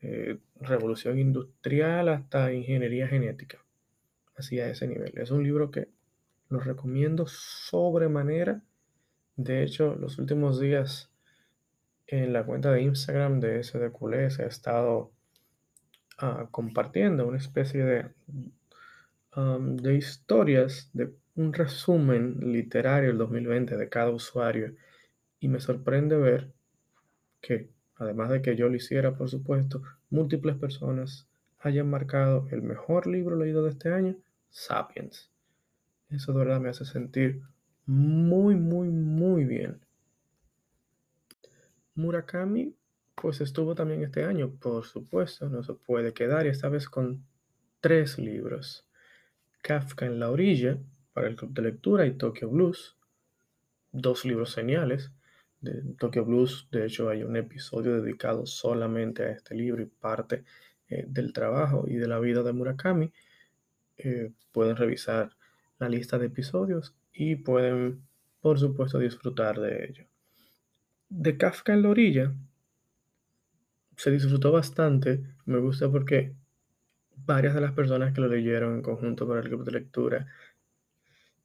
Eh, 0.00 0.38
revolución 0.60 1.18
industrial 1.18 2.08
hasta 2.08 2.52
ingeniería 2.52 3.06
genética. 3.06 3.64
Así 4.36 4.58
a 4.60 4.68
ese 4.68 4.88
nivel. 4.88 5.12
Es 5.16 5.30
un 5.30 5.44
libro 5.44 5.70
que 5.70 5.88
lo 6.48 6.60
recomiendo 6.60 7.26
sobremanera. 7.26 8.62
De 9.36 9.62
hecho, 9.62 9.94
los 9.96 10.18
últimos 10.18 10.58
días 10.58 11.10
en 12.06 12.32
la 12.32 12.44
cuenta 12.44 12.72
de 12.72 12.82
Instagram 12.82 13.40
de 13.40 13.62
SDQL 13.62 14.30
se 14.30 14.44
ha 14.44 14.46
estado 14.46 15.12
ah, 16.24 16.48
compartiendo 16.50 17.26
una 17.26 17.38
especie 17.38 17.84
de, 17.84 18.06
um, 19.36 19.76
de 19.76 19.94
historias, 19.96 20.90
de 20.92 21.12
un 21.36 21.52
resumen 21.52 22.52
literario 22.52 23.08
del 23.10 23.18
2020 23.18 23.76
de 23.76 23.88
cada 23.88 24.10
usuario. 24.10 24.74
Y 25.40 25.48
me 25.48 25.60
sorprende 25.60 26.16
ver 26.16 26.52
que 27.40 27.68
además 27.96 28.30
de 28.30 28.42
que 28.42 28.56
yo 28.56 28.68
lo 28.68 28.76
hiciera, 28.76 29.16
por 29.16 29.28
supuesto, 29.28 29.82
múltiples 30.10 30.56
personas 30.56 31.28
hayan 31.60 31.88
marcado 31.88 32.46
el 32.50 32.62
mejor 32.62 33.06
libro 33.06 33.36
leído 33.36 33.64
de 33.64 33.70
este 33.70 33.92
año, 33.92 34.16
Sapiens. 34.50 35.30
Eso 36.10 36.32
de 36.32 36.38
verdad 36.38 36.60
me 36.60 36.68
hace 36.68 36.84
sentir 36.84 37.42
muy, 37.86 38.54
muy, 38.54 38.88
muy 38.88 39.44
bien. 39.44 39.80
Murakami, 41.94 42.74
pues 43.14 43.40
estuvo 43.40 43.74
también 43.74 44.02
este 44.02 44.24
año, 44.24 44.50
por 44.60 44.84
supuesto, 44.84 45.48
no 45.48 45.62
se 45.62 45.74
puede 45.74 46.12
quedar, 46.12 46.46
y 46.46 46.50
esta 46.50 46.68
vez 46.68 46.88
con 46.88 47.24
tres 47.80 48.18
libros. 48.18 48.86
Kafka 49.62 50.06
en 50.06 50.18
la 50.20 50.30
orilla, 50.30 50.78
para 51.12 51.28
el 51.28 51.36
club 51.36 51.52
de 51.52 51.62
lectura, 51.62 52.06
y 52.06 52.12
Tokyo 52.12 52.50
Blues, 52.50 52.96
dos 53.92 54.24
libros 54.24 54.50
señales 54.52 55.12
de 55.60 55.94
Tokyo 55.98 56.24
Blues. 56.24 56.68
De 56.70 56.86
hecho, 56.86 57.08
hay 57.08 57.22
un 57.22 57.36
episodio 57.36 58.00
dedicado 58.00 58.46
solamente 58.46 59.22
a 59.24 59.30
este 59.30 59.54
libro 59.54 59.82
y 59.82 59.86
parte 59.86 60.44
eh, 60.88 61.04
del 61.08 61.32
trabajo 61.32 61.86
y 61.88 61.94
de 61.94 62.08
la 62.08 62.18
vida 62.18 62.42
de 62.42 62.52
Murakami. 62.52 63.12
Eh, 63.96 64.32
pueden 64.52 64.76
revisar 64.76 65.30
la 65.78 65.88
lista 65.88 66.18
de 66.18 66.26
episodios 66.26 66.94
y 67.12 67.36
pueden, 67.36 68.02
por 68.40 68.58
supuesto, 68.58 68.98
disfrutar 68.98 69.60
de 69.60 69.86
ello. 69.86 70.04
De 71.08 71.38
Kafka 71.38 71.72
en 71.72 71.82
la 71.82 71.88
orilla 71.88 72.34
se 73.96 74.10
disfrutó 74.10 74.52
bastante. 74.52 75.22
Me 75.46 75.58
gusta 75.58 75.90
porque 75.90 76.34
varias 77.16 77.54
de 77.54 77.60
las 77.60 77.72
personas 77.72 78.12
que 78.12 78.20
lo 78.20 78.28
leyeron 78.28 78.74
en 78.74 78.82
conjunto 78.82 79.26
para 79.26 79.40
el 79.40 79.48
grupo 79.48 79.64
de 79.64 79.72
lectura 79.72 80.26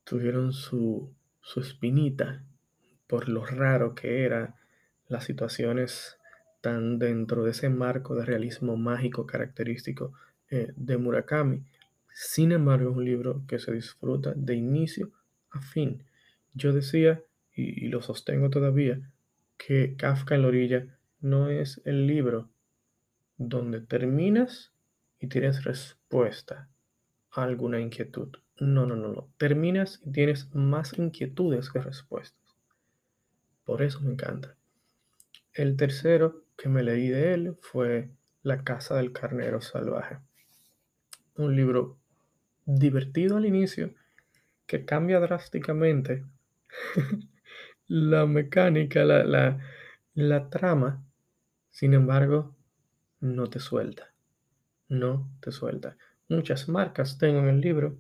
tuvieron 0.04 0.54
su, 0.54 1.14
su 1.42 1.60
espinita 1.60 2.44
por 3.08 3.30
lo 3.30 3.46
raro 3.46 3.96
que 3.96 4.24
eran 4.24 4.56
las 5.08 5.24
situaciones 5.24 6.18
tan 6.62 7.00
dentro 7.00 7.44
de 7.44 7.52
ese 7.52 7.70
marco 7.70 8.16
de 8.16 8.26
realismo 8.26 8.78
mágico 8.78 9.26
característico 9.26 10.14
eh, 10.50 10.72
de 10.76 10.98
Murakami. 10.98 11.64
Sin 12.14 12.52
embargo, 12.52 12.92
es 12.92 12.98
un 12.98 13.06
libro 13.06 13.44
que 13.48 13.60
se 13.60 13.72
disfruta 13.72 14.34
de 14.36 14.56
inicio 14.56 15.12
a 15.52 15.62
fin. 15.62 16.04
Yo 16.54 16.74
decía, 16.74 17.24
y, 17.56 17.86
y 17.86 17.88
lo 17.88 18.02
sostengo 18.02 18.50
todavía, 18.50 19.00
que 19.58 19.96
Kafka 19.96 20.36
en 20.36 20.42
la 20.44 20.48
orilla 20.50 20.99
no 21.22 21.50
es 21.50 21.82
el 21.86 22.08
libro 22.08 22.50
donde 23.38 23.82
terminas 23.82 24.74
y 25.20 25.28
tienes 25.28 25.64
respuesta 25.64 26.70
a 27.32 27.44
alguna 27.44 27.80
inquietud. 27.80 28.30
No, 28.60 28.86
no, 28.86 28.96
no, 28.96 29.10
no. 29.10 29.30
Terminas 29.38 30.02
y 30.06 30.12
tienes 30.12 30.54
más 30.54 30.98
inquietudes 30.98 31.70
que 31.70 31.80
respuestas. 31.82 32.40
Por 33.64 33.82
eso 33.82 34.02
me 34.02 34.12
encanta. 34.12 34.56
El 35.54 35.78
tercero 35.78 36.44
que 36.58 36.70
me 36.70 36.84
leí 36.84 37.10
de 37.10 37.34
él 37.34 37.58
fue 37.62 38.10
La 38.44 38.64
Casa 38.64 38.96
del 38.96 39.14
Carnero 39.14 39.62
Salvaje. 39.62 40.20
Un 41.36 41.56
libro 41.56 41.98
divertido 42.66 43.38
al 43.38 43.46
inicio 43.46 43.94
que 44.66 44.86
cambia 44.86 45.20
drásticamente 45.20 46.26
la 47.88 48.26
mecánica, 48.26 49.04
la, 49.04 49.60
la 50.14 50.50
trama. 50.50 51.04
Sin 51.72 51.94
embargo, 51.94 52.56
no 53.20 53.50
te 53.50 53.60
suelta. 53.60 54.14
No 54.88 55.32
te 55.40 55.52
suelta. 55.52 55.98
Muchas 56.28 56.70
marcas 56.70 57.18
tengo 57.18 57.40
en 57.40 57.48
el 57.50 57.62
libro, 57.62 57.98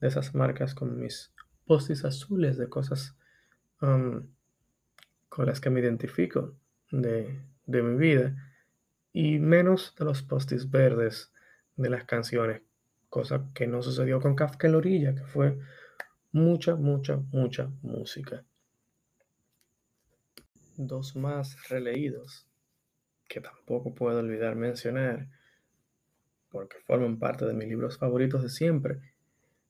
de 0.00 0.08
esas 0.08 0.34
marcas 0.34 0.74
con 0.74 0.98
mis 0.98 1.32
postis 1.66 2.04
azules 2.04 2.56
de 2.56 2.68
cosas 2.68 3.16
um, 3.80 4.26
con 5.28 5.46
las 5.46 5.60
que 5.60 5.70
me 5.70 5.80
identifico 5.80 6.56
de, 6.90 7.40
mi 7.66 7.96
vida 7.96 8.34
y 9.12 9.38
menos 9.38 9.94
de 9.96 10.04
los 10.04 10.22
postis 10.22 10.70
verdes 10.70 11.32
de 11.76 11.90
las 11.90 12.04
canciones, 12.04 12.62
cosa 13.08 13.48
que 13.54 13.66
no 13.66 13.82
sucedió 13.82 14.20
con 14.20 14.34
Kafka 14.34 14.66
en 14.66 14.72
la 14.72 14.78
orilla, 14.78 15.14
que 15.14 15.24
fue 15.24 15.58
mucha, 16.32 16.74
mucha, 16.74 17.16
mucha 17.30 17.70
música. 17.82 18.44
Dos 20.76 21.14
más 21.14 21.68
releídos 21.68 22.49
que 23.30 23.40
tampoco 23.40 23.94
puedo 23.94 24.18
olvidar 24.18 24.56
mencionar 24.56 25.28
porque 26.50 26.78
forman 26.84 27.20
parte 27.20 27.46
de 27.46 27.54
mis 27.54 27.68
libros 27.68 27.96
favoritos 27.96 28.42
de 28.42 28.48
siempre. 28.48 28.98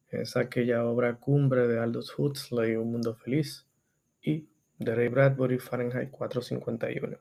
Es 0.08 0.34
aquella 0.34 0.82
obra 0.84 1.16
cumbre 1.16 1.68
de 1.68 1.78
Aldous 1.78 2.18
Huxley, 2.18 2.76
Un 2.76 2.90
Mundo 2.90 3.14
Feliz, 3.14 3.66
y 4.22 4.48
de 4.78 4.94
Ray 4.94 5.08
Bradbury, 5.08 5.58
Fahrenheit 5.58 6.10
451. 6.10 7.18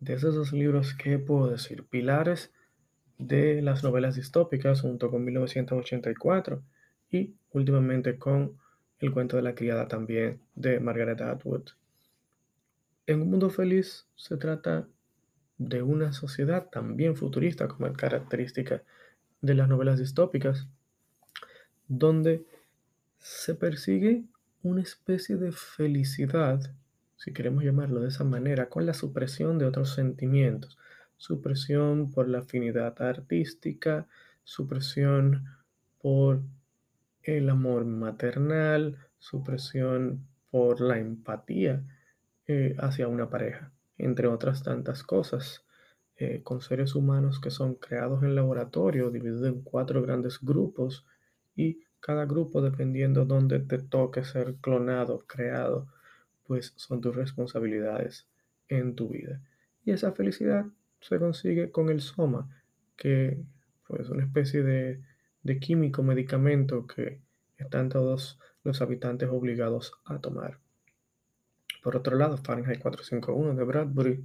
De 0.00 0.14
esos 0.14 0.34
dos 0.34 0.52
libros, 0.54 0.94
¿qué 0.94 1.18
puedo 1.18 1.50
decir? 1.50 1.84
Pilares 1.84 2.50
de 3.18 3.60
las 3.60 3.84
novelas 3.84 4.16
distópicas, 4.16 4.80
junto 4.80 5.10
con 5.10 5.22
1984 5.22 6.62
y 7.10 7.34
últimamente 7.52 8.18
con 8.18 8.58
El 9.00 9.12
cuento 9.12 9.36
de 9.36 9.42
la 9.42 9.54
criada 9.54 9.86
también 9.86 10.40
de 10.54 10.80
Margaret 10.80 11.20
Atwood. 11.20 11.68
En 13.06 13.20
un 13.20 13.30
mundo 13.30 13.50
feliz 13.50 14.06
se 14.16 14.38
trata 14.38 14.88
de 15.58 15.82
una 15.82 16.14
sociedad 16.14 16.70
también 16.70 17.16
futurista, 17.16 17.68
como 17.68 17.86
es 17.86 17.96
característica 17.96 18.82
de 19.42 19.54
las 19.54 19.68
novelas 19.68 19.98
distópicas, 19.98 20.66
donde 21.86 22.46
se 23.18 23.54
persigue 23.54 24.24
una 24.62 24.80
especie 24.80 25.36
de 25.36 25.52
felicidad, 25.52 26.74
si 27.16 27.34
queremos 27.34 27.62
llamarlo 27.62 28.00
de 28.00 28.08
esa 28.08 28.24
manera, 28.24 28.70
con 28.70 28.86
la 28.86 28.94
supresión 28.94 29.58
de 29.58 29.66
otros 29.66 29.90
sentimientos. 29.94 30.78
Supresión 31.18 32.10
por 32.10 32.26
la 32.28 32.38
afinidad 32.38 33.00
artística, 33.02 34.08
supresión 34.44 35.44
por 36.00 36.40
el 37.22 37.50
amor 37.50 37.84
maternal, 37.84 38.96
supresión 39.18 40.26
por 40.50 40.80
la 40.80 40.98
empatía 40.98 41.84
eh, 42.46 42.76
hacia 42.78 43.08
una 43.08 43.30
pareja, 43.30 43.72
entre 43.98 44.28
otras 44.28 44.62
tantas 44.62 45.02
cosas. 45.02 45.64
Eh, 46.16 46.42
con 46.44 46.60
seres 46.60 46.94
humanos 46.94 47.40
que 47.40 47.50
son 47.50 47.74
creados 47.74 48.22
en 48.22 48.36
laboratorio, 48.36 49.10
divididos 49.10 49.46
en 49.48 49.62
cuatro 49.62 50.00
grandes 50.00 50.38
grupos 50.40 51.04
y 51.56 51.80
cada 51.98 52.24
grupo, 52.24 52.62
dependiendo 52.62 53.24
dónde 53.24 53.58
te 53.58 53.78
toque 53.78 54.22
ser 54.22 54.54
clonado, 54.60 55.24
creado, 55.26 55.88
pues 56.46 56.72
son 56.76 57.00
tus 57.00 57.16
responsabilidades 57.16 58.28
en 58.68 58.94
tu 58.94 59.08
vida. 59.08 59.40
Y 59.84 59.90
esa 59.90 60.12
felicidad 60.12 60.66
se 61.00 61.18
consigue 61.18 61.72
con 61.72 61.88
el 61.88 62.00
soma, 62.00 62.48
que 62.96 63.42
pues 63.88 64.08
una 64.08 64.22
especie 64.22 64.62
de 64.62 65.58
químico, 65.58 66.04
medicamento 66.04 66.86
que 66.86 67.20
están 67.58 67.88
todos 67.88 68.38
los 68.62 68.80
habitantes 68.82 69.28
obligados 69.30 69.94
a 70.04 70.20
tomar. 70.20 70.63
Por 71.84 71.96
otro 71.96 72.16
lado, 72.16 72.38
Fahrenheit 72.38 72.80
451 72.80 73.54
de 73.54 73.64
Bradbury, 73.64 74.24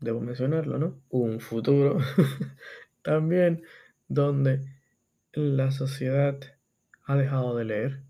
debo 0.00 0.20
mencionarlo, 0.20 0.76
¿no? 0.76 1.00
Un 1.10 1.38
futuro 1.38 1.98
también 3.02 3.62
donde 4.08 4.60
la 5.32 5.70
sociedad 5.70 6.40
ha 7.04 7.14
dejado 7.14 7.56
de 7.56 7.64
leer, 7.64 8.02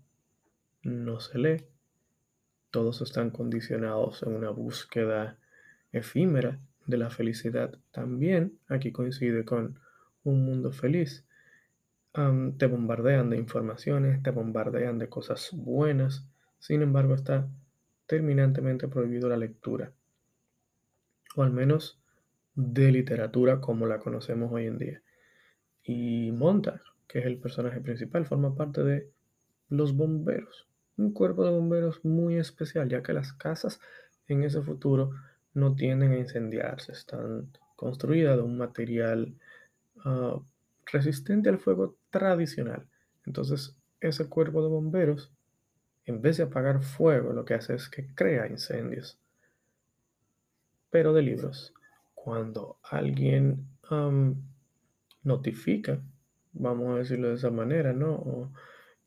no 0.81 1.19
se 1.19 1.37
lee, 1.37 1.65
todos 2.71 3.01
están 3.03 3.29
condicionados 3.29 4.23
en 4.23 4.33
una 4.33 4.49
búsqueda 4.49 5.37
efímera 5.91 6.59
de 6.87 6.97
la 6.97 7.11
felicidad. 7.11 7.77
También 7.91 8.57
aquí 8.69 8.91
coincide 8.91 9.45
con 9.45 9.79
un 10.23 10.43
mundo 10.45 10.71
feliz 10.71 11.23
te 12.57 12.65
bombardean 12.65 13.29
de 13.29 13.37
informaciones, 13.37 14.23
te 14.23 14.31
bombardean 14.31 14.97
de 14.97 15.09
cosas 15.09 15.51
buenas, 15.53 16.27
sin 16.57 16.81
embargo 16.81 17.13
está 17.13 17.47
terminantemente 18.09 18.87
prohibido 18.87 19.29
la 19.29 19.37
lectura, 19.37 19.93
o 21.35 21.43
al 21.43 21.51
menos 21.51 22.01
de 22.55 22.91
literatura 22.91 23.61
como 23.61 23.85
la 23.85 23.99
conocemos 23.99 24.51
hoy 24.51 24.65
en 24.65 24.79
día. 24.79 25.03
Y 25.83 26.31
Montag, 26.31 26.81
que 27.07 27.19
es 27.19 27.27
el 27.27 27.37
personaje 27.37 27.79
principal, 27.81 28.25
forma 28.25 28.55
parte 28.55 28.83
de 28.83 29.11
los 29.69 29.95
bomberos, 29.95 30.67
un 30.97 31.13
cuerpo 31.13 31.45
de 31.45 31.51
bomberos 31.51 32.03
muy 32.03 32.37
especial, 32.37 32.89
ya 32.89 33.03
que 33.03 33.13
las 33.13 33.31
casas 33.31 33.79
en 34.27 34.43
ese 34.43 34.63
futuro 34.63 35.11
no 35.53 35.75
tienden 35.75 36.11
a 36.13 36.17
incendiarse, 36.17 36.93
están 36.93 37.51
construidas 37.75 38.37
de 38.37 38.41
un 38.41 38.57
material 38.57 39.35
uh, 40.03 40.41
resistente 40.91 41.49
al 41.49 41.59
fuego 41.59 41.95
tradicional. 42.09 42.87
Entonces, 43.27 43.75
ese 44.01 44.27
cuerpo 44.27 44.63
de 44.63 44.69
bomberos, 44.69 45.31
en 46.09 46.21
vez 46.21 46.37
de 46.37 46.43
apagar 46.43 46.81
fuego, 46.81 47.33
lo 47.33 47.45
que 47.45 47.53
hace 47.53 47.75
es 47.75 47.87
que 47.87 48.07
crea 48.15 48.47
incendios. 48.47 49.19
Pero 50.89 51.13
de 51.13 51.21
libros, 51.21 51.73
cuando 52.15 52.77
alguien 52.83 53.67
notifica, 55.23 56.01
vamos 56.53 56.95
a 56.95 56.99
decirlo 56.99 57.29
de 57.29 57.35
esa 57.35 57.51
manera, 57.51 57.93
¿no? 57.93 58.51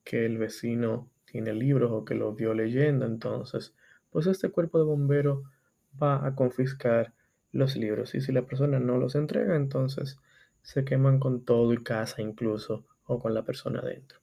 que 0.04 0.26
el 0.26 0.38
vecino 0.38 1.08
tiene 1.24 1.52
libros 1.52 1.90
o 1.92 2.04
que 2.04 2.14
lo 2.14 2.34
vio 2.34 2.54
leyendo, 2.54 3.06
entonces, 3.06 3.74
pues 4.10 4.26
este 4.26 4.50
cuerpo 4.50 4.78
de 4.78 4.84
bombero 4.84 5.44
va 6.00 6.26
a 6.26 6.34
confiscar 6.34 7.12
los 7.52 7.76
libros 7.76 8.14
y 8.14 8.20
si 8.20 8.32
la 8.32 8.42
persona 8.42 8.78
no 8.78 8.98
los 8.98 9.14
entrega, 9.14 9.56
entonces 9.56 10.18
se 10.62 10.84
queman 10.84 11.18
con 11.18 11.44
todo 11.44 11.72
y 11.72 11.82
casa 11.82 12.22
incluso, 12.22 12.84
o 13.06 13.18
con 13.18 13.34
la 13.34 13.44
persona 13.44 13.80
adentro. 13.80 14.20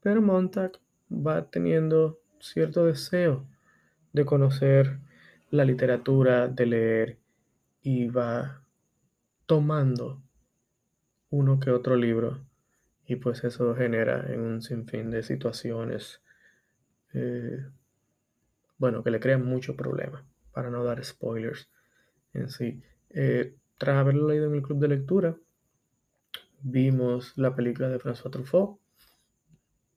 Pero 0.00 0.22
Montag 0.22 0.72
va 1.10 1.50
teniendo 1.50 2.20
cierto 2.40 2.84
deseo 2.84 3.46
de 4.12 4.24
conocer 4.24 4.98
la 5.50 5.64
literatura, 5.64 6.48
de 6.48 6.66
leer, 6.66 7.18
y 7.82 8.08
va 8.08 8.62
tomando 9.46 10.22
uno 11.30 11.60
que 11.60 11.70
otro 11.70 11.96
libro, 11.96 12.44
y 13.06 13.16
pues 13.16 13.44
eso 13.44 13.74
genera 13.74 14.32
en 14.32 14.40
un 14.40 14.62
sinfín 14.62 15.10
de 15.10 15.22
situaciones, 15.22 16.22
eh, 17.12 17.64
bueno, 18.78 19.02
que 19.02 19.10
le 19.10 19.20
crean 19.20 19.44
mucho 19.44 19.76
problema, 19.76 20.24
para 20.52 20.70
no 20.70 20.84
dar 20.84 21.04
spoilers 21.04 21.68
en 22.32 22.48
sí. 22.48 22.82
Eh, 23.10 23.54
tras 23.78 23.96
haberlo 23.96 24.28
leído 24.28 24.46
en 24.46 24.54
el 24.54 24.62
club 24.62 24.78
de 24.78 24.88
lectura, 24.88 25.36
vimos 26.62 27.36
la 27.36 27.54
película 27.54 27.88
de 27.88 27.98
François 27.98 28.30
Truffaut, 28.30 28.78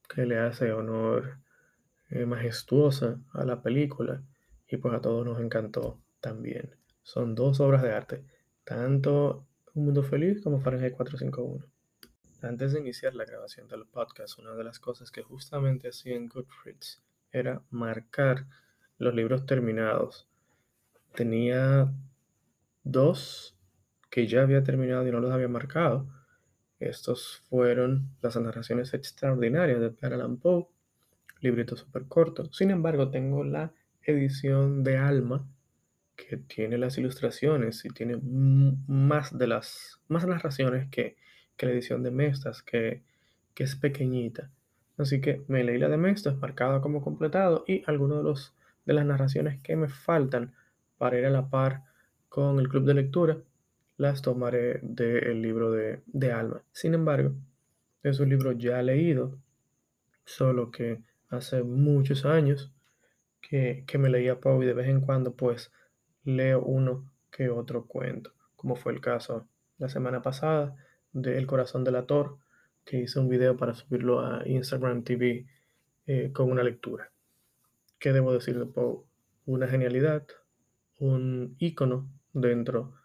que 0.07 0.25
le 0.25 0.39
hace 0.39 0.71
honor 0.71 1.39
eh, 2.09 2.25
majestuosa 2.25 3.19
a 3.33 3.43
la 3.45 3.61
película 3.61 4.23
y 4.67 4.77
pues 4.77 4.93
a 4.93 5.01
todos 5.01 5.25
nos 5.25 5.39
encantó 5.39 6.01
también. 6.19 6.75
Son 7.03 7.35
dos 7.35 7.59
obras 7.59 7.81
de 7.81 7.93
arte, 7.93 8.25
tanto 8.63 9.45
Un 9.73 9.85
Mundo 9.85 10.03
Feliz 10.03 10.41
como 10.41 10.59
Fahrenheit 10.59 10.95
451. 10.95 11.65
Antes 12.41 12.73
de 12.73 12.79
iniciar 12.79 13.15
la 13.15 13.25
grabación 13.25 13.67
del 13.67 13.85
podcast, 13.87 14.37
una 14.39 14.53
de 14.53 14.63
las 14.63 14.79
cosas 14.79 15.11
que 15.11 15.23
justamente 15.23 15.89
hacía 15.89 16.15
en 16.15 16.27
Goodreads 16.27 17.01
era 17.31 17.63
marcar 17.69 18.45
los 18.97 19.13
libros 19.13 19.45
terminados. 19.45 20.27
Tenía 21.15 21.91
dos 22.83 23.57
que 24.09 24.27
ya 24.27 24.43
había 24.43 24.63
terminado 24.63 25.07
y 25.07 25.11
no 25.11 25.19
los 25.19 25.31
había 25.31 25.47
marcado 25.47 26.07
estos 26.79 27.43
fueron 27.49 28.09
las 28.21 28.35
narraciones 28.37 28.93
extraordinarias 28.93 29.79
de 29.79 29.87
Edgar 29.87 30.13
Allan 30.13 30.37
Poe, 30.37 30.67
librito 31.41 31.75
súper 31.75 32.05
corto. 32.05 32.51
Sin 32.51 32.71
embargo, 32.71 33.09
tengo 33.09 33.43
la 33.43 33.71
edición 34.03 34.83
de 34.83 34.97
Alma, 34.97 35.47
que 36.15 36.37
tiene 36.37 36.77
las 36.77 36.97
ilustraciones 36.97 37.85
y 37.85 37.89
tiene 37.89 38.19
más 38.21 39.37
de 39.37 39.47
las 39.47 40.01
más 40.07 40.25
narraciones 40.25 40.89
que, 40.89 41.15
la 41.59 41.71
edición 41.71 42.03
de 42.03 42.11
Mestas, 42.11 42.61
que, 42.61 43.03
que, 43.55 43.63
es 43.63 43.75
pequeñita. 43.75 44.51
Así 44.97 45.21
que 45.21 45.43
me 45.47 45.63
leí 45.63 45.77
la 45.79 45.89
de 45.89 45.97
Mestas, 45.97 46.37
marcada 46.37 46.81
como 46.81 47.01
completado, 47.01 47.63
y 47.67 47.83
algunos 47.87 48.19
de, 48.19 48.23
los, 48.23 48.55
de 48.85 48.93
las 48.93 49.05
narraciones 49.05 49.59
que 49.61 49.75
me 49.75 49.89
faltan 49.89 50.53
para 50.97 51.17
ir 51.17 51.25
a 51.25 51.29
la 51.31 51.49
par 51.49 51.83
con 52.29 52.59
el 52.59 52.69
club 52.69 52.85
de 52.85 52.93
lectura 52.93 53.37
las 53.97 54.21
tomaré 54.21 54.79
del 54.83 55.41
libro 55.41 55.71
de, 55.71 56.31
Alma. 56.31 56.63
Sin 56.71 56.93
embargo, 56.93 57.33
es 58.03 58.19
un 58.19 58.29
libro 58.29 58.51
ya 58.51 58.81
leído, 58.83 59.37
solo 60.23 60.71
que 60.71 61.01
hace 61.29 61.63
muchos 61.63 62.25
años 62.25 62.71
que, 63.41 63.83
me 63.97 64.09
leía 64.09 64.39
Poe 64.39 64.63
y 64.63 64.67
de 64.67 64.73
vez 64.73 64.87
en 64.87 65.01
cuando 65.01 65.35
pues 65.35 65.71
leo 66.23 66.61
uno 66.61 67.11
que 67.31 67.49
otro 67.49 67.85
cuento, 67.85 68.33
como 68.55 68.75
fue 68.75 68.93
el 68.93 69.01
caso 69.01 69.47
la 69.77 69.89
semana 69.89 70.21
pasada 70.21 70.75
de 71.11 71.37
El 71.37 71.47
corazón 71.47 71.83
del 71.83 71.95
ator, 71.95 72.37
que 72.85 72.99
hice 72.99 73.19
un 73.19 73.29
video 73.29 73.57
para 73.57 73.73
subirlo 73.73 74.21
a 74.21 74.47
Instagram 74.47 75.03
TV 75.03 75.47
eh, 76.05 76.31
con 76.31 76.51
una 76.51 76.63
lectura. 76.63 77.11
¿Qué 77.99 78.13
debo 78.13 78.31
decir 78.31 78.59
de 78.59 78.65
Poe? 78.65 79.03
Una 79.45 79.67
genialidad, 79.67 80.27
un 80.99 81.55
icono 81.57 82.09
dentro 82.33 82.96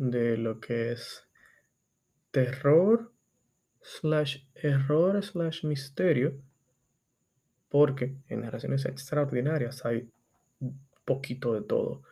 de 0.00 0.38
lo 0.38 0.60
que 0.60 0.92
es 0.92 1.28
terror 2.30 3.12
slash 3.82 4.44
error 4.54 5.22
slash 5.22 5.62
misterio, 5.64 6.40
porque 7.68 8.16
en 8.28 8.40
narraciones 8.40 8.86
extraordinarias 8.86 9.84
hay 9.84 10.10
poquito 11.04 11.52
de 11.52 11.60
todo. 11.60 12.02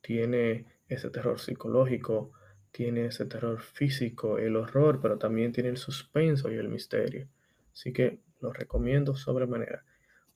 Tiene 0.00 0.64
ese 0.88 1.10
terror 1.10 1.38
psicológico, 1.38 2.32
tiene 2.72 3.06
ese 3.06 3.26
terror 3.26 3.60
físico, 3.60 4.38
el 4.38 4.56
horror, 4.56 5.00
pero 5.02 5.18
también 5.18 5.52
tiene 5.52 5.68
el 5.68 5.76
suspenso 5.76 6.50
y 6.50 6.54
el 6.54 6.70
misterio. 6.70 7.28
Así 7.74 7.92
que 7.92 8.20
lo 8.40 8.54
recomiendo 8.54 9.16
sobremanera. 9.16 9.84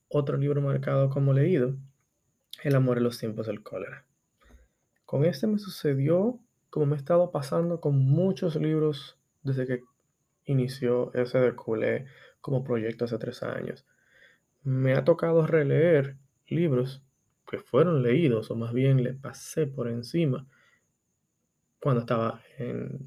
Otro 0.09 0.37
libro 0.37 0.61
marcado 0.61 1.09
como 1.09 1.33
leído, 1.33 1.75
El 2.63 2.75
amor 2.75 2.99
en 2.99 3.05
los 3.05 3.19
tiempos 3.19 3.47
del 3.47 3.63
cólera. 3.63 4.05
Con 5.07 5.25
este 5.25 5.47
me 5.47 5.59
sucedió 5.59 6.41
como 6.71 6.87
me 6.87 6.97
he 6.97 6.99
estado 6.99 7.31
pasando 7.31 7.81
con 7.81 7.99
muchos 7.99 8.57
libros 8.57 9.19
desde 9.43 9.67
que 9.67 9.83
inició 10.45 11.13
ese 11.15 11.39
de 11.39 11.55
como 12.41 12.65
proyecto 12.65 13.05
hace 13.05 13.19
tres 13.19 13.43
años. 13.43 13.87
Me 14.63 14.95
ha 14.95 15.05
tocado 15.05 15.47
releer 15.47 16.17
libros 16.47 17.03
que 17.51 17.59
fueron 17.59 18.03
leídos, 18.03 18.51
o 18.51 18.57
más 18.57 18.73
bien 18.73 19.03
le 19.03 19.15
pasé 19.15 19.67
por 19.67 19.89
encima 19.89 20.47
cuando 21.81 22.01
estaba 22.01 22.43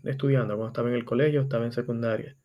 estudiando, 0.03 0.55
cuando 0.55 0.67
estaba 0.67 0.89
en 0.89 0.95
el 0.95 1.05
colegio, 1.05 1.41
estaba 1.41 1.65
en 1.65 1.71
secundaria. 1.71 2.37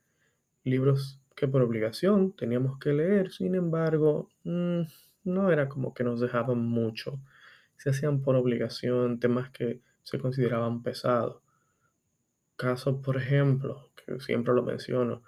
Libros 0.64 1.20
que 1.37 1.46
por 1.46 1.62
obligación 1.62 2.35
teníamos 2.35 2.79
que 2.79 2.92
leer, 2.92 3.31
sin 3.31 3.55
embargo, 3.55 4.29
mm, 4.44 4.83
no 5.24 5.50
era 5.50 5.68
como 5.68 5.94
que 5.94 6.05
nos 6.05 6.20
dejaban 6.20 6.59
mucho. 6.59 7.20
Se 7.76 7.90
hacían 7.90 8.22
por 8.22 8.37
obligación 8.37 9.20
temas 9.20 9.50
que 9.50 9.81
se 10.07 10.21
consideraban 10.21 10.85
pesados. 10.85 11.42
Caso, 12.55 13.03
por 13.03 13.16
ejemplo, 13.16 13.90
que 13.97 14.21
siempre 14.21 14.55
lo 14.55 14.62
menciono, 14.62 15.25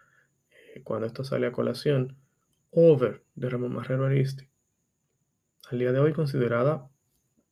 eh, 0.51 0.83
cuando 0.85 1.09
esto 1.09 1.25
sale 1.25 1.49
a 1.49 1.53
colación, 1.53 2.17
Over 2.71 3.25
de 3.35 3.51
Ramón 3.51 3.75
Marrero 3.75 4.07
Aristi. 4.07 4.49
Al 5.69 5.81
día 5.81 5.91
de 5.91 5.99
hoy 5.99 6.13
considerada 6.13 6.89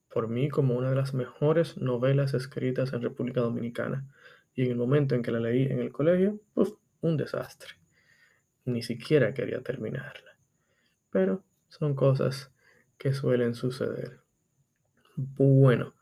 por 0.09 0.29
mí 0.29 0.49
como 0.49 0.77
una 0.77 0.91
de 0.91 0.95
las 0.95 1.15
mejores 1.15 1.77
novelas 1.79 2.33
escritas 2.33 2.93
en 2.93 3.03
República 3.03 3.41
Dominicana. 3.41 4.07
Y 4.55 4.65
en 4.65 4.71
el 4.71 4.77
momento 4.77 5.17
en 5.17 5.23
que 5.23 5.33
la 5.33 5.41
leí 5.41 5.65
en 5.65 5.81
el 5.81 5.91
colegio, 5.91 6.39
un 7.01 7.17
desastre. 7.17 7.75
Ni 8.65 8.83
siquiera 8.83 9.35
quería 9.35 9.63
terminarla. 9.63 10.37
Pero 11.11 11.43
son 11.69 11.97
cosas 11.97 12.53
que 12.99 13.13
suelen 13.13 13.55
suceder. 13.55 14.21
Bueno, 15.17 15.97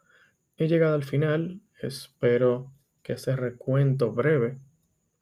he 0.57 0.69
llegado 0.69 0.95
al 0.95 1.05
final. 1.05 1.61
Espero 1.81 2.73
que 3.03 3.15
este 3.15 3.37
recuento 3.37 4.13
breve, 4.13 4.59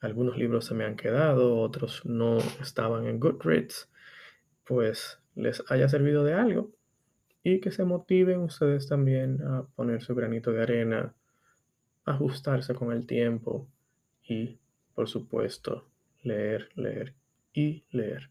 algunos 0.01 0.37
libros 0.37 0.67
se 0.67 0.75
me 0.75 0.85
han 0.85 0.97
quedado, 0.97 1.59
otros 1.59 2.05
no 2.05 2.39
estaban 2.61 3.07
en 3.07 3.19
Goodreads, 3.19 3.91
pues 4.65 5.19
les 5.35 5.63
haya 5.71 5.89
servido 5.89 6.25
de 6.25 6.35
algo 6.35 6.71
y 7.43 7.61
que 7.61 7.73
se 7.73 7.85
motiven 7.85 8.41
ustedes 8.41 8.87
también 8.89 9.43
a 9.43 9.67
poner 9.75 10.03
su 10.03 10.15
granito 10.15 10.53
de 10.53 10.63
arena, 10.63 11.15
ajustarse 12.05 12.75
con 12.75 12.93
el 12.93 13.07
tiempo 13.07 13.69
y, 14.23 14.59
por 14.95 15.09
supuesto, 15.09 15.89
leer, 16.23 16.69
leer 16.77 17.15
y 17.53 17.85
leer. 17.91 18.31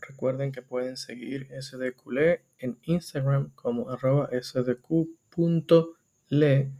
Recuerden 0.00 0.52
que 0.52 0.62
pueden 0.62 0.96
seguir 0.96 1.48
SDQLE 1.60 2.42
en 2.58 2.78
Instagram 2.82 3.50
como 3.54 3.90
arroba 3.90 4.28
sdq.le. 6.28 6.70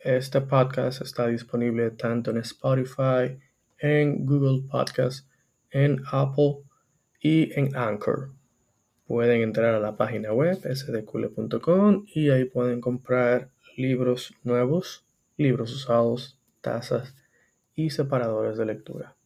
Este 0.00 0.40
podcast 0.40 1.02
está 1.02 1.26
disponible 1.26 1.90
tanto 1.90 2.30
en 2.30 2.38
Spotify, 2.38 3.38
en 3.78 4.24
Google 4.24 4.62
Podcast, 4.70 5.28
en 5.70 6.02
Apple 6.10 6.58
y 7.20 7.52
en 7.58 7.76
Anchor 7.76 8.36
pueden 9.06 9.42
entrar 9.42 9.74
a 9.74 9.80
la 9.80 9.96
página 9.96 10.32
web 10.32 10.58
sdcule.com 10.62 12.04
y 12.12 12.30
ahí 12.30 12.44
pueden 12.44 12.80
comprar 12.80 13.50
libros 13.76 14.34
nuevos, 14.42 15.06
libros 15.36 15.72
usados, 15.72 16.38
tazas 16.60 17.14
y 17.74 17.90
separadores 17.90 18.58
de 18.58 18.66
lectura. 18.66 19.16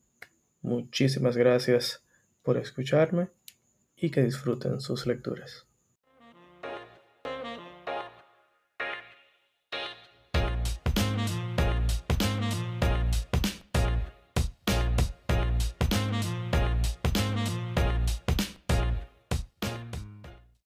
Muchísimas 0.61 1.37
gracias 1.37 2.05
por 2.43 2.59
escucharme 2.59 3.29
y 3.97 4.11
que 4.11 4.23
disfruten 4.23 4.81
sus 4.81 5.07
lecturas. 5.07 5.70